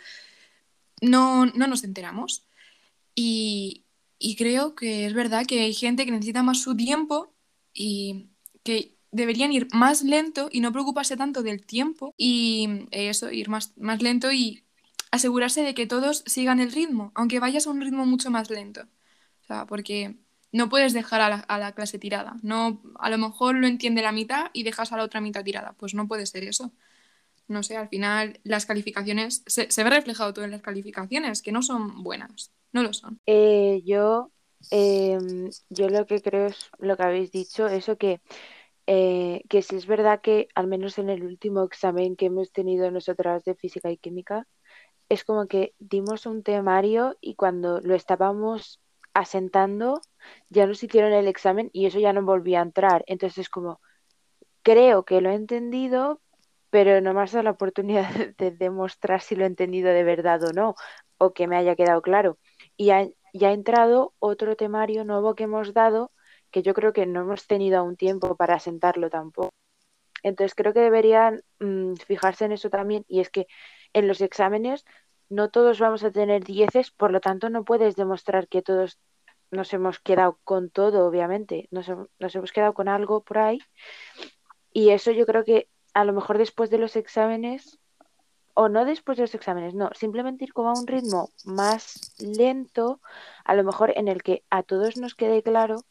[1.03, 2.47] no, no nos enteramos.
[3.15, 3.85] Y,
[4.19, 7.35] y creo que es verdad que hay gente que necesita más su tiempo
[7.75, 8.31] y
[8.63, 13.73] que deberían ir más lento y no preocuparse tanto del tiempo y eso, ir más,
[13.77, 14.65] más lento y
[15.11, 18.81] asegurarse de que todos sigan el ritmo, aunque vayas a un ritmo mucho más lento.
[19.43, 20.17] O sea, porque
[20.51, 22.37] no puedes dejar a la, a la, clase tirada.
[22.43, 25.75] No, a lo mejor lo entiende la mitad y dejas a la otra mitad tirada.
[25.79, 26.73] Pues no puede ser eso.
[27.49, 31.53] No sé, al final las calificaciones, se, se ve reflejado todo en las calificaciones, que
[31.53, 33.21] no son buenas, no lo son.
[33.27, 34.31] Eh, yo,
[34.71, 35.19] eh,
[35.69, 38.23] yo lo que creo es lo que habéis dicho, eso que
[38.87, 42.91] eh, que sí es verdad que al menos en el último examen que hemos tenido
[42.91, 44.47] nosotras de física y química,
[45.09, 48.81] es como que dimos un temario y cuando lo estábamos
[49.15, 50.01] asentando
[50.49, 53.05] ya nos hicieron el examen y eso ya no volvía a entrar.
[53.07, 53.81] Entonces es como,
[54.63, 56.21] creo que lo he entendido,
[56.71, 60.43] pero no me has dado la oportunidad de demostrar si lo he entendido de verdad
[60.45, 60.75] o no,
[61.19, 62.39] o que me haya quedado claro.
[62.77, 66.13] Y ya, ya ha entrado otro temario nuevo que hemos dado
[66.53, 69.51] que yo creo que no hemos tenido aún tiempo para sentarlo tampoco.
[70.23, 73.49] Entonces creo que deberían mmm, fijarse en eso también y es que
[73.93, 74.85] en los exámenes
[75.29, 78.99] no todos vamos a tener dieces, por lo tanto no puedes demostrar que todos
[79.51, 83.59] nos hemos quedado con todo, obviamente, nos, nos hemos quedado con algo por ahí
[84.73, 87.79] y eso yo creo que a lo mejor después de los exámenes
[88.55, 93.01] o no después de los exámenes, no, simplemente ir como a un ritmo más lento,
[93.45, 95.85] a lo mejor en el que a todos nos quede claro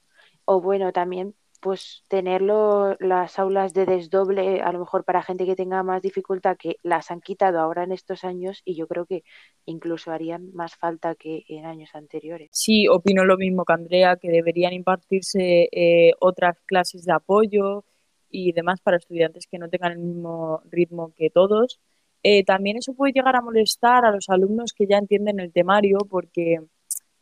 [0.51, 5.55] o bueno, también pues tenerlo las aulas de desdoble, a lo mejor para gente que
[5.55, 9.23] tenga más dificultad, que las han quitado ahora en estos años y yo creo que
[9.65, 12.49] incluso harían más falta que en años anteriores.
[12.51, 17.85] Sí, opino lo mismo que Andrea, que deberían impartirse eh, otras clases de apoyo
[18.29, 21.79] y demás para estudiantes que no tengan el mismo ritmo que todos.
[22.23, 25.99] Eh, también eso puede llegar a molestar a los alumnos que ya entienden el temario
[26.09, 26.59] porque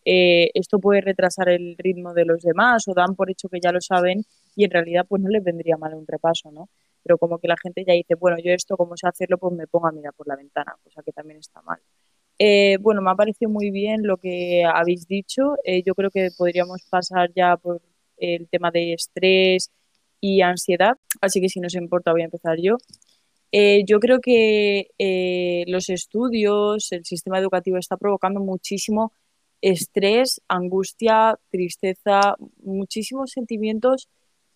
[0.05, 3.71] eh, esto puede retrasar el ritmo de los demás o dan por hecho que ya
[3.71, 4.23] lo saben
[4.55, 6.69] y en realidad pues no les vendría mal un repaso, ¿no?
[7.03, 9.67] Pero como que la gente ya dice, bueno, yo esto como sé hacerlo, pues me
[9.67, 11.79] pongo a mirar por la ventana, cosa que también está mal.
[12.39, 15.55] Eh, bueno, me ha parecido muy bien lo que habéis dicho.
[15.63, 17.81] Eh, yo creo que podríamos pasar ya por
[18.17, 19.71] el tema de estrés
[20.21, 22.77] y ansiedad, así que si no os importa voy a empezar yo.
[23.51, 24.87] Yo creo que
[25.67, 29.11] los estudios, el sistema educativo está provocando muchísimo
[29.61, 34.09] estrés, angustia, tristeza, muchísimos sentimientos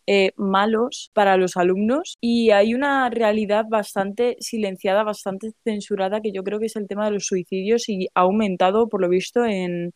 [0.07, 2.17] eh, malos para los alumnos.
[2.21, 7.05] Y hay una realidad bastante silenciada, bastante censurada que yo creo que es el tema
[7.05, 9.93] de los suicidios y ha aumentado por lo visto en,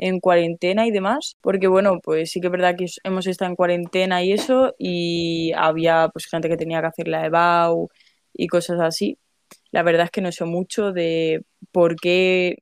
[0.00, 3.56] en cuarentena y demás, porque bueno, pues sí que es verdad que hemos estado en
[3.56, 7.88] cuarentena y eso y había pues gente que tenía que hacer la EBAU
[8.32, 9.18] y cosas así.
[9.72, 12.56] La verdad es que no sé mucho de por qué,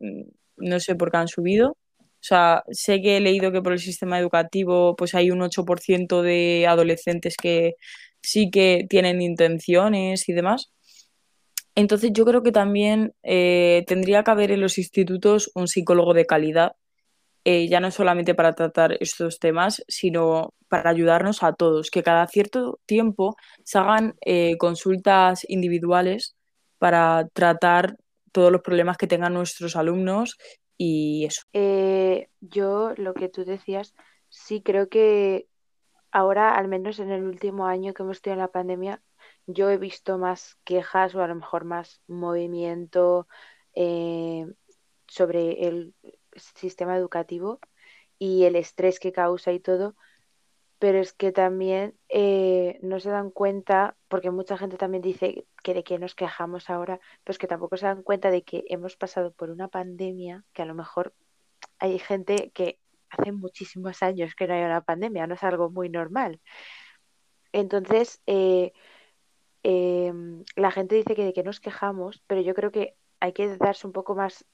[0.57, 1.77] no sé por qué han subido,
[2.21, 6.23] o sea, sé que he leído que por el sistema educativo pues hay un 8%
[6.23, 7.75] de adolescentes que
[8.23, 10.73] sí que tienen intenciones y demás.
[11.77, 16.27] Entonces yo creo que también eh, tendría que haber en los institutos un psicólogo de
[16.27, 16.73] calidad,
[17.45, 22.27] eh, ya no solamente para tratar estos temas, sino para ayudarnos a todos, que cada
[22.27, 26.37] cierto tiempo se hagan eh, consultas individuales
[26.79, 27.97] para tratar
[28.33, 30.37] todos los problemas que tengan nuestros alumnos
[30.79, 31.43] y eso.
[31.53, 33.95] Eh, yo, lo que tú decías,
[34.29, 35.49] sí creo que
[36.11, 39.03] ahora, al menos en el último año que hemos tenido la pandemia,
[39.47, 43.27] yo he visto más quejas o a lo mejor más movimiento
[43.75, 44.47] eh,
[45.09, 45.95] sobre el
[46.37, 47.61] sistema educativo
[48.19, 49.97] y el estrés que causa y todo,
[50.79, 55.75] pero es que también eh, no se dan cuenta, porque mucha gente también dice que
[55.75, 59.33] de qué nos quejamos ahora, pues que tampoco se dan cuenta de que hemos pasado
[59.33, 61.15] por una pandemia, que a lo mejor
[61.79, 62.79] hay gente que
[63.11, 66.41] hace muchísimos años que no hay una pandemia, no es algo muy normal.
[67.53, 68.73] Entonces, eh,
[69.63, 70.13] eh,
[70.57, 73.87] la gente dice que de qué nos quejamos, pero yo creo que hay que darse
[73.87, 74.45] un poco más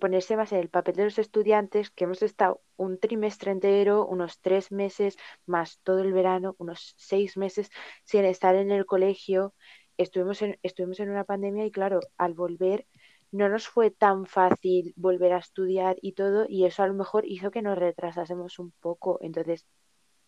[0.00, 4.40] ponerse más en el papel de los estudiantes que hemos estado un trimestre entero, unos
[4.40, 5.16] tres meses,
[5.46, 7.70] más todo el verano, unos seis meses
[8.04, 9.54] sin estar en el colegio.
[9.96, 12.86] Estuvimos en, estuvimos en una pandemia y claro, al volver
[13.32, 17.24] no nos fue tan fácil volver a estudiar y todo, y eso a lo mejor
[17.26, 19.18] hizo que nos retrasásemos un poco.
[19.22, 19.66] Entonces,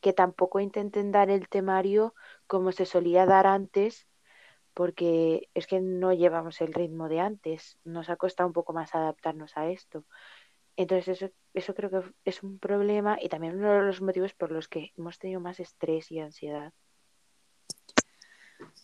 [0.00, 2.14] que tampoco intenten dar el temario
[2.46, 4.06] como se solía dar antes,
[4.74, 8.94] porque es que no llevamos el ritmo de antes, nos ha costado un poco más
[8.94, 10.04] adaptarnos a esto.
[10.76, 14.50] Entonces eso, eso creo que es un problema y también uno de los motivos por
[14.50, 16.72] los que hemos tenido más estrés y ansiedad.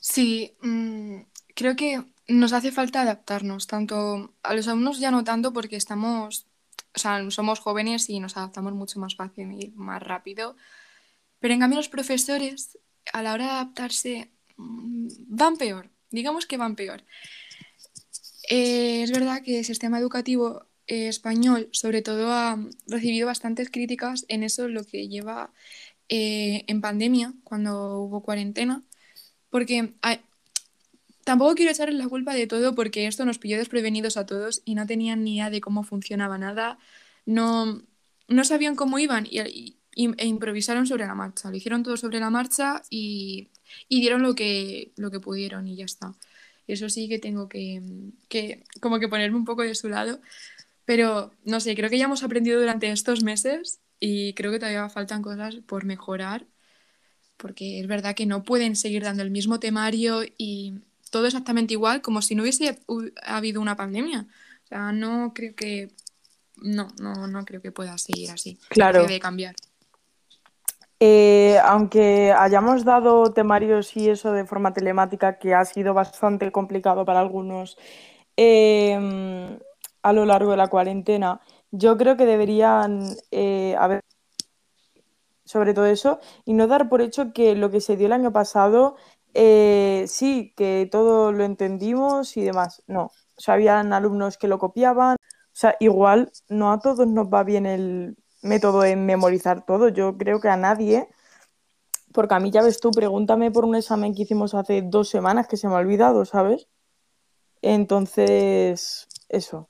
[0.00, 1.22] Sí, mmm,
[1.54, 6.46] creo que nos hace falta adaptarnos, tanto a los alumnos ya no tanto porque estamos,
[6.94, 10.56] o sea, somos jóvenes y nos adaptamos mucho más fácil y más rápido,
[11.40, 12.78] pero en cambio los profesores
[13.12, 17.04] a la hora de adaptarse van peor, digamos que van peor.
[18.50, 24.24] Eh, es verdad que el sistema educativo eh, español, sobre todo, ha recibido bastantes críticas
[24.28, 25.52] en eso, lo que lleva
[26.08, 28.82] eh, en pandemia, cuando hubo cuarentena,
[29.50, 29.94] porque
[31.24, 34.74] tampoco quiero echarles la culpa de todo porque esto nos pilló desprevenidos a todos y
[34.74, 36.78] no tenían ni idea de cómo funcionaba nada,
[37.26, 37.82] no,
[38.28, 42.30] no sabían cómo iban y, e improvisaron sobre la marcha, lo hicieron todo sobre la
[42.30, 43.48] marcha y,
[43.88, 46.14] y dieron lo que, lo que pudieron y ya está.
[46.68, 47.82] Eso sí que tengo que,
[48.28, 50.20] que, como que ponerme un poco de su lado,
[50.84, 54.88] pero no sé, creo que ya hemos aprendido durante estos meses y creo que todavía
[54.88, 56.46] faltan cosas por mejorar,
[57.36, 60.74] porque es verdad que no pueden seguir dando el mismo temario y
[61.10, 62.78] todo exactamente igual como si no hubiese
[63.22, 64.26] habido una pandemia.
[64.64, 65.90] O sea, no creo que
[66.56, 68.58] no, no, no creo que pueda seguir así.
[68.68, 69.02] Claro.
[69.02, 69.54] Debe cambiar.
[71.00, 77.04] Eh, aunque hayamos dado temarios y eso de forma telemática, que ha sido bastante complicado
[77.04, 77.78] para algunos
[78.36, 79.58] em,
[80.02, 81.40] a lo largo de la cuarentena,
[81.70, 84.02] yo creo que deberían eh, haber
[85.44, 88.32] sobre todo eso y no dar por hecho que lo que se dio el año
[88.32, 88.96] pasado,
[89.34, 92.82] eh, sí, que todo lo entendimos y demás.
[92.86, 95.18] No, o sea, habían alumnos que lo copiaban, o
[95.52, 100.40] sea, igual no a todos nos va bien el método en memorizar todo, yo creo
[100.40, 101.08] que a nadie,
[102.12, 105.48] porque a mí ya ves tú, pregúntame por un examen que hicimos hace dos semanas
[105.48, 106.68] que se me ha olvidado, ¿sabes?
[107.62, 109.68] Entonces, eso.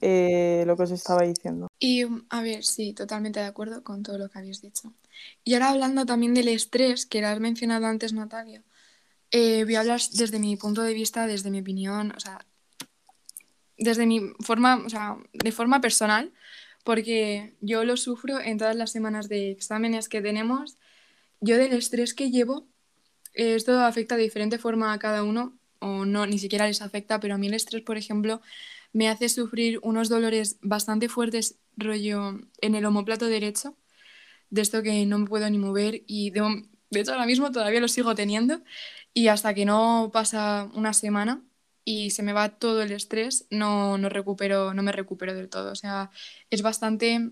[0.00, 1.68] Eh, lo que os estaba diciendo.
[1.78, 4.92] Y a ver, sí, totalmente de acuerdo con todo lo que habéis dicho.
[5.44, 8.62] Y ahora hablando también del estrés, que has mencionado antes, Natalia,
[9.30, 12.44] eh, voy a hablar desde mi punto de vista, desde mi opinión, o sea,
[13.76, 16.32] desde mi forma, o sea, de forma personal,
[16.84, 20.78] porque yo lo sufro en todas las semanas de exámenes que tenemos.
[21.40, 22.66] Yo del estrés que llevo,
[23.34, 27.34] esto afecta de diferente forma a cada uno, o no, ni siquiera les afecta, pero
[27.34, 28.40] a mí el estrés, por ejemplo,
[28.92, 33.76] me hace sufrir unos dolores bastante fuertes, rollo en el homóplato derecho,
[34.50, 37.88] de esto que no me puedo ni mover y de, hecho ahora mismo todavía lo
[37.88, 38.62] sigo teniendo
[39.12, 41.42] y hasta que no pasa una semana
[41.90, 45.72] y se me va todo el estrés, no, no, recupero, no me recupero del todo.
[45.72, 46.10] O sea,
[46.50, 47.30] es bastante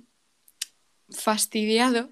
[1.11, 2.09] fastidiado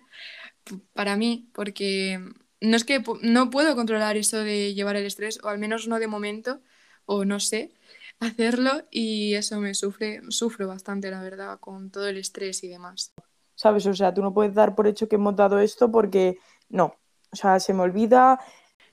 [0.92, 2.20] para mí porque
[2.60, 5.98] no es que no puedo controlar eso de llevar el estrés, o al menos no
[5.98, 6.60] de momento,
[7.06, 7.72] o no sé,
[8.20, 13.14] hacerlo y eso me sufre, sufro bastante, la verdad, con todo el estrés y demás.
[13.54, 13.86] ¿Sabes?
[13.86, 16.36] O sea, tú no puedes dar por hecho que hemos dado esto porque
[16.68, 16.94] no.
[17.32, 18.38] O sea, se me olvida.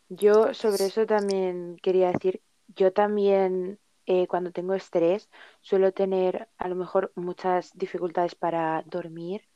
[0.07, 2.41] Yo sobre eso también quería decir,
[2.75, 5.29] yo también eh, cuando tengo estrés
[5.61, 9.47] suelo tener a lo mejor muchas dificultades para dormir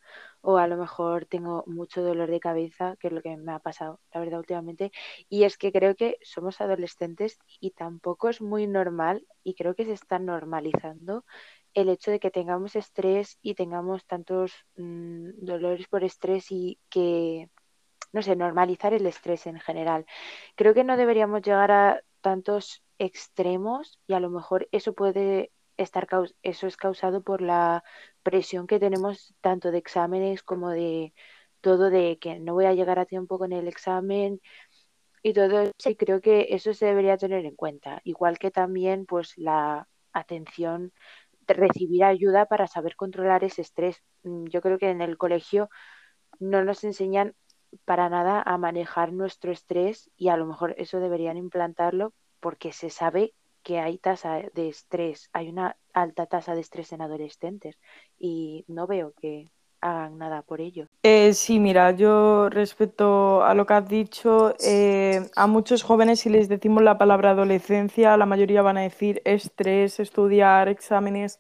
[0.41, 3.59] o a lo mejor tengo mucho dolor de cabeza, que es lo que me ha
[3.59, 4.91] pasado, la verdad, últimamente.
[5.27, 9.85] Y es que creo que somos adolescentes y tampoco es muy normal y creo que
[9.85, 11.25] se está normalizando
[11.73, 17.49] el hecho de que tengamos estrés y tengamos tantos mm, dolores por estrés y que,
[18.13, 20.05] no sé, normalizar el estrés en general.
[20.55, 26.07] Creo que no deberíamos llegar a tantos extremos y a lo mejor eso puede estar
[26.41, 27.83] eso es causado por la
[28.23, 31.13] presión que tenemos tanto de exámenes como de
[31.61, 34.41] todo de que no voy a llegar a tiempo con el examen
[35.23, 35.89] y todo eso.
[35.89, 40.93] Y creo que eso se debería tener en cuenta igual que también pues la atención
[41.47, 44.01] recibir ayuda para saber controlar ese estrés.
[44.23, 45.69] Mm, yo creo que en el colegio
[46.39, 47.35] no nos enseñan
[47.85, 52.13] para nada a manejar nuestro estrés y a lo mejor eso deberían implantarlo
[52.45, 53.33] porque se sabe
[53.63, 57.75] que hay tasa de estrés, hay una alta tasa de estrés en adolescentes
[58.19, 59.49] y no veo que
[59.81, 60.85] hagan nada por ello.
[61.01, 66.29] Eh, sí, mira, yo respecto a lo que has dicho, eh, a muchos jóvenes si
[66.29, 71.39] les decimos la palabra adolescencia, la mayoría van a decir estrés, estudiar, exámenes.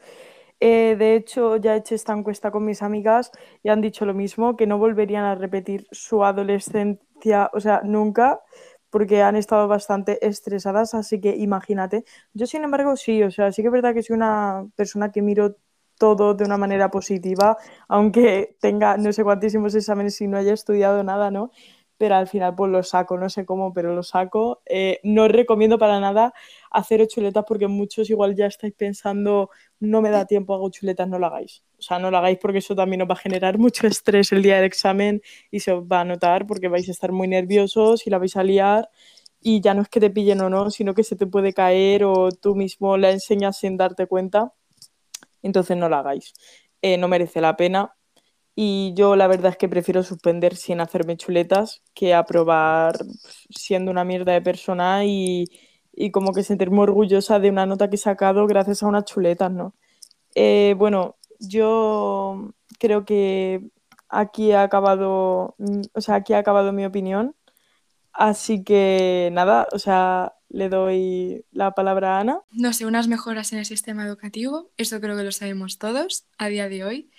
[0.59, 3.31] Eh, de hecho, ya he hecho esta encuesta con mis amigas
[3.61, 8.41] y han dicho lo mismo, que no volverían a repetir su adolescencia, o sea, nunca,
[8.89, 12.03] porque han estado bastante estresadas, así que imagínate.
[12.33, 15.21] Yo, sin embargo, sí, o sea, sí que es verdad que soy una persona que
[15.21, 15.57] miro
[15.97, 17.57] todo de una manera positiva,
[17.87, 21.51] aunque tenga no sé cuántísimos exámenes y no haya estudiado nada, ¿no?
[21.97, 24.61] Pero al final pues lo saco, no sé cómo, pero lo saco.
[24.65, 26.33] Eh, no recomiendo para nada
[26.71, 31.19] hacer chuletas porque muchos igual ya estáis pensando, no me da tiempo, hago chuletas, no
[31.19, 31.63] lo hagáis.
[31.77, 34.43] O sea, no lo hagáis porque eso también os va a generar mucho estrés el
[34.43, 35.21] día del examen
[35.51, 38.35] y se os va a notar porque vais a estar muy nerviosos y la vais
[38.35, 38.89] a liar
[39.41, 42.03] y ya no es que te pillen o no, sino que se te puede caer
[42.03, 44.53] o tú mismo la enseñas sin darte cuenta.
[45.43, 46.33] Entonces no la hagáis.
[46.81, 47.94] Eh, no merece la pena.
[48.55, 52.97] Y yo la verdad es que prefiero suspender sin hacerme chuletas que aprobar
[53.49, 55.45] siendo una mierda de persona y,
[55.91, 59.51] y como que sentirme orgullosa de una nota que he sacado gracias a unas chuletas,
[59.51, 59.75] ¿no?
[60.35, 63.69] Eh, bueno, yo creo que
[64.09, 67.35] aquí ha acabado, mm, o sea, aquí ha acabado mi opinión.
[68.13, 72.41] Así que nada, o sea, le doy la palabra a Ana.
[72.51, 76.47] No sé, unas mejoras en el sistema educativo, eso creo que lo sabemos todos a
[76.47, 77.11] día de hoy.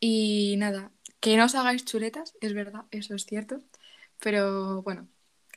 [0.00, 3.62] Y nada, que no os hagáis chuletas, es verdad, eso es cierto.
[4.20, 5.08] Pero bueno,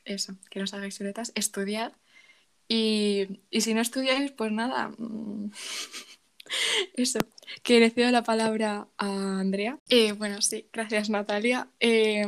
[0.04, 1.92] eso, que no os hagáis chuletas, estudiad.
[2.68, 5.50] Y, y si no estudiáis, pues nada, mm,
[6.94, 7.18] eso,
[7.62, 9.78] que le cedo la palabra a Andrea.
[9.88, 11.68] Eh, bueno, sí, gracias Natalia.
[11.80, 12.24] Eh,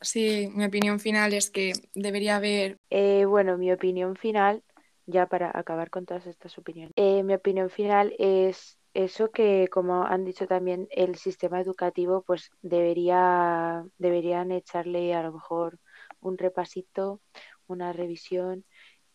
[0.00, 2.76] sí, mi opinión final es que debería haber...
[2.90, 4.62] Eh, bueno, mi opinión final,
[5.06, 10.04] ya para acabar con todas estas opiniones, eh, mi opinión final es eso que, como
[10.04, 15.78] han dicho también, el sistema educativo, pues debería, deberían echarle a lo mejor
[16.20, 17.20] un repasito,
[17.66, 18.64] una revisión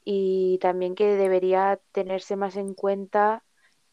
[0.03, 3.43] y también que debería tenerse más en cuenta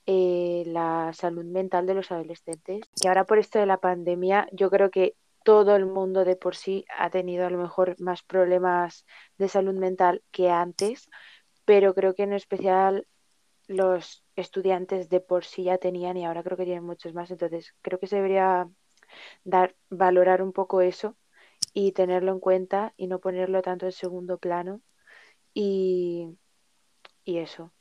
[0.07, 2.83] eh, la salud mental de los adolescentes.
[3.03, 6.55] Y ahora por esto de la pandemia, yo creo que todo el mundo de por
[6.55, 9.07] sí ha tenido a lo mejor más problemas
[9.39, 11.09] de salud mental que antes,
[11.65, 13.07] pero creo que en especial
[13.67, 17.31] los estudiantes de por sí ya tenían y ahora creo que tienen muchos más.
[17.31, 18.69] Entonces creo que se debería
[19.45, 21.17] dar, valorar un poco eso
[21.75, 24.83] y tenerlo en cuenta y no ponerlo tanto en segundo plano.
[25.55, 26.39] Y,
[27.25, 27.73] y eso,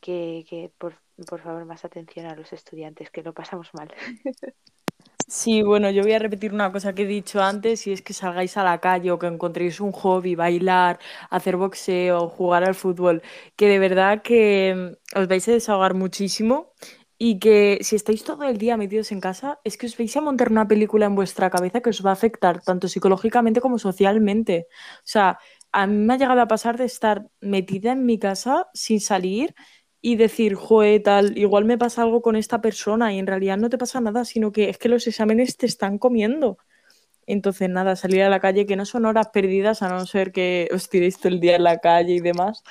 [0.00, 3.92] que, que por, por favor más atención a los estudiantes, que lo pasamos mal.
[5.28, 8.12] Sí, bueno, yo voy a repetir una cosa que he dicho antes y es que
[8.12, 11.00] salgáis a la calle o que encontréis un hobby, bailar,
[11.30, 13.22] hacer boxeo, jugar al fútbol,
[13.56, 16.72] que de verdad que mm, os vais a desahogar muchísimo
[17.18, 20.20] y que si estáis todo el día metidos en casa, es que os vais a
[20.20, 24.68] montar una película en vuestra cabeza que os va a afectar tanto psicológicamente como socialmente.
[24.98, 25.38] O sea,
[25.72, 29.54] a mí me ha llegado a pasar de estar metida en mi casa sin salir
[30.06, 33.70] y decir, joe, tal, igual me pasa algo con esta persona y en realidad no
[33.70, 36.58] te pasa nada, sino que es que los exámenes te están comiendo.
[37.26, 40.68] Entonces, nada, salir a la calle, que no son horas perdidas, a no ser que
[40.72, 42.62] os tiréis todo el día en la calle y demás,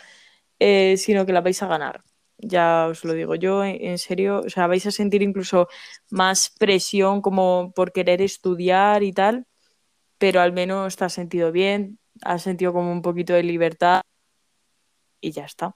[0.59, 2.03] eh, sino que la vais a ganar.
[2.37, 5.67] Ya os lo digo yo, en, serio, o sea, vais a sentir incluso
[6.11, 9.47] más presión como por querer estudiar y tal,
[10.19, 14.01] pero al menos te has sentido bien, has sentido como un poquito de libertad
[15.21, 15.75] y ya está.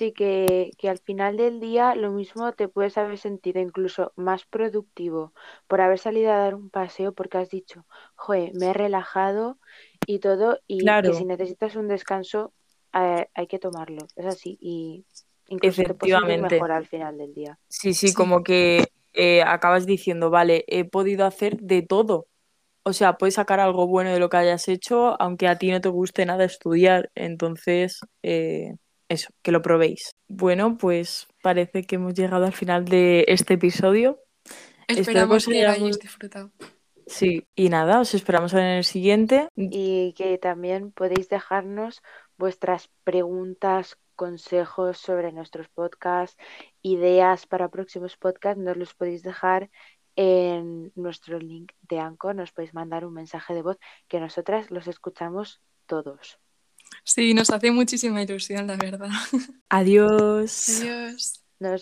[0.00, 4.46] Sí, que, que al final del día lo mismo te puedes haber sentido incluso más
[4.46, 5.34] productivo
[5.68, 7.84] por haber salido a dar un paseo porque has dicho,
[8.16, 9.58] joe, me he relajado
[10.06, 12.54] y todo, y que si necesitas un descanso,
[12.94, 14.06] eh, hay que tomarlo.
[14.16, 15.04] Es así, y
[15.48, 16.56] incluso te efectivamente.
[16.56, 17.58] mejor al final del día.
[17.68, 22.26] Sí, sí, Sí, como que eh, acabas diciendo, vale, he podido hacer de todo.
[22.84, 25.80] O sea, puedes sacar algo bueno de lo que hayas hecho, aunque a ti no
[25.82, 27.10] te guste nada estudiar.
[27.14, 28.76] Entonces, eh,
[29.10, 30.14] eso, que lo probéis.
[30.28, 34.20] Bueno, pues parece que hemos llegado al final de este episodio.
[34.86, 36.50] Espero que os esperamos que lo hayáis disfrutado.
[37.06, 39.48] Sí, y nada, os esperamos en el siguiente.
[39.56, 42.02] Y que también podéis dejarnos
[42.38, 46.36] vuestras preguntas, consejos sobre nuestros podcasts,
[46.82, 49.70] ideas para próximos podcasts, nos los podéis dejar
[50.14, 54.86] en nuestro link de Anchor, nos podéis mandar un mensaje de voz que nosotras los
[54.86, 56.38] escuchamos todos.
[57.04, 59.08] Sí, nos hace muchísima ilusión, la verdad.
[59.68, 60.80] Adiós.
[60.80, 61.42] Adiós.
[61.58, 61.72] Nos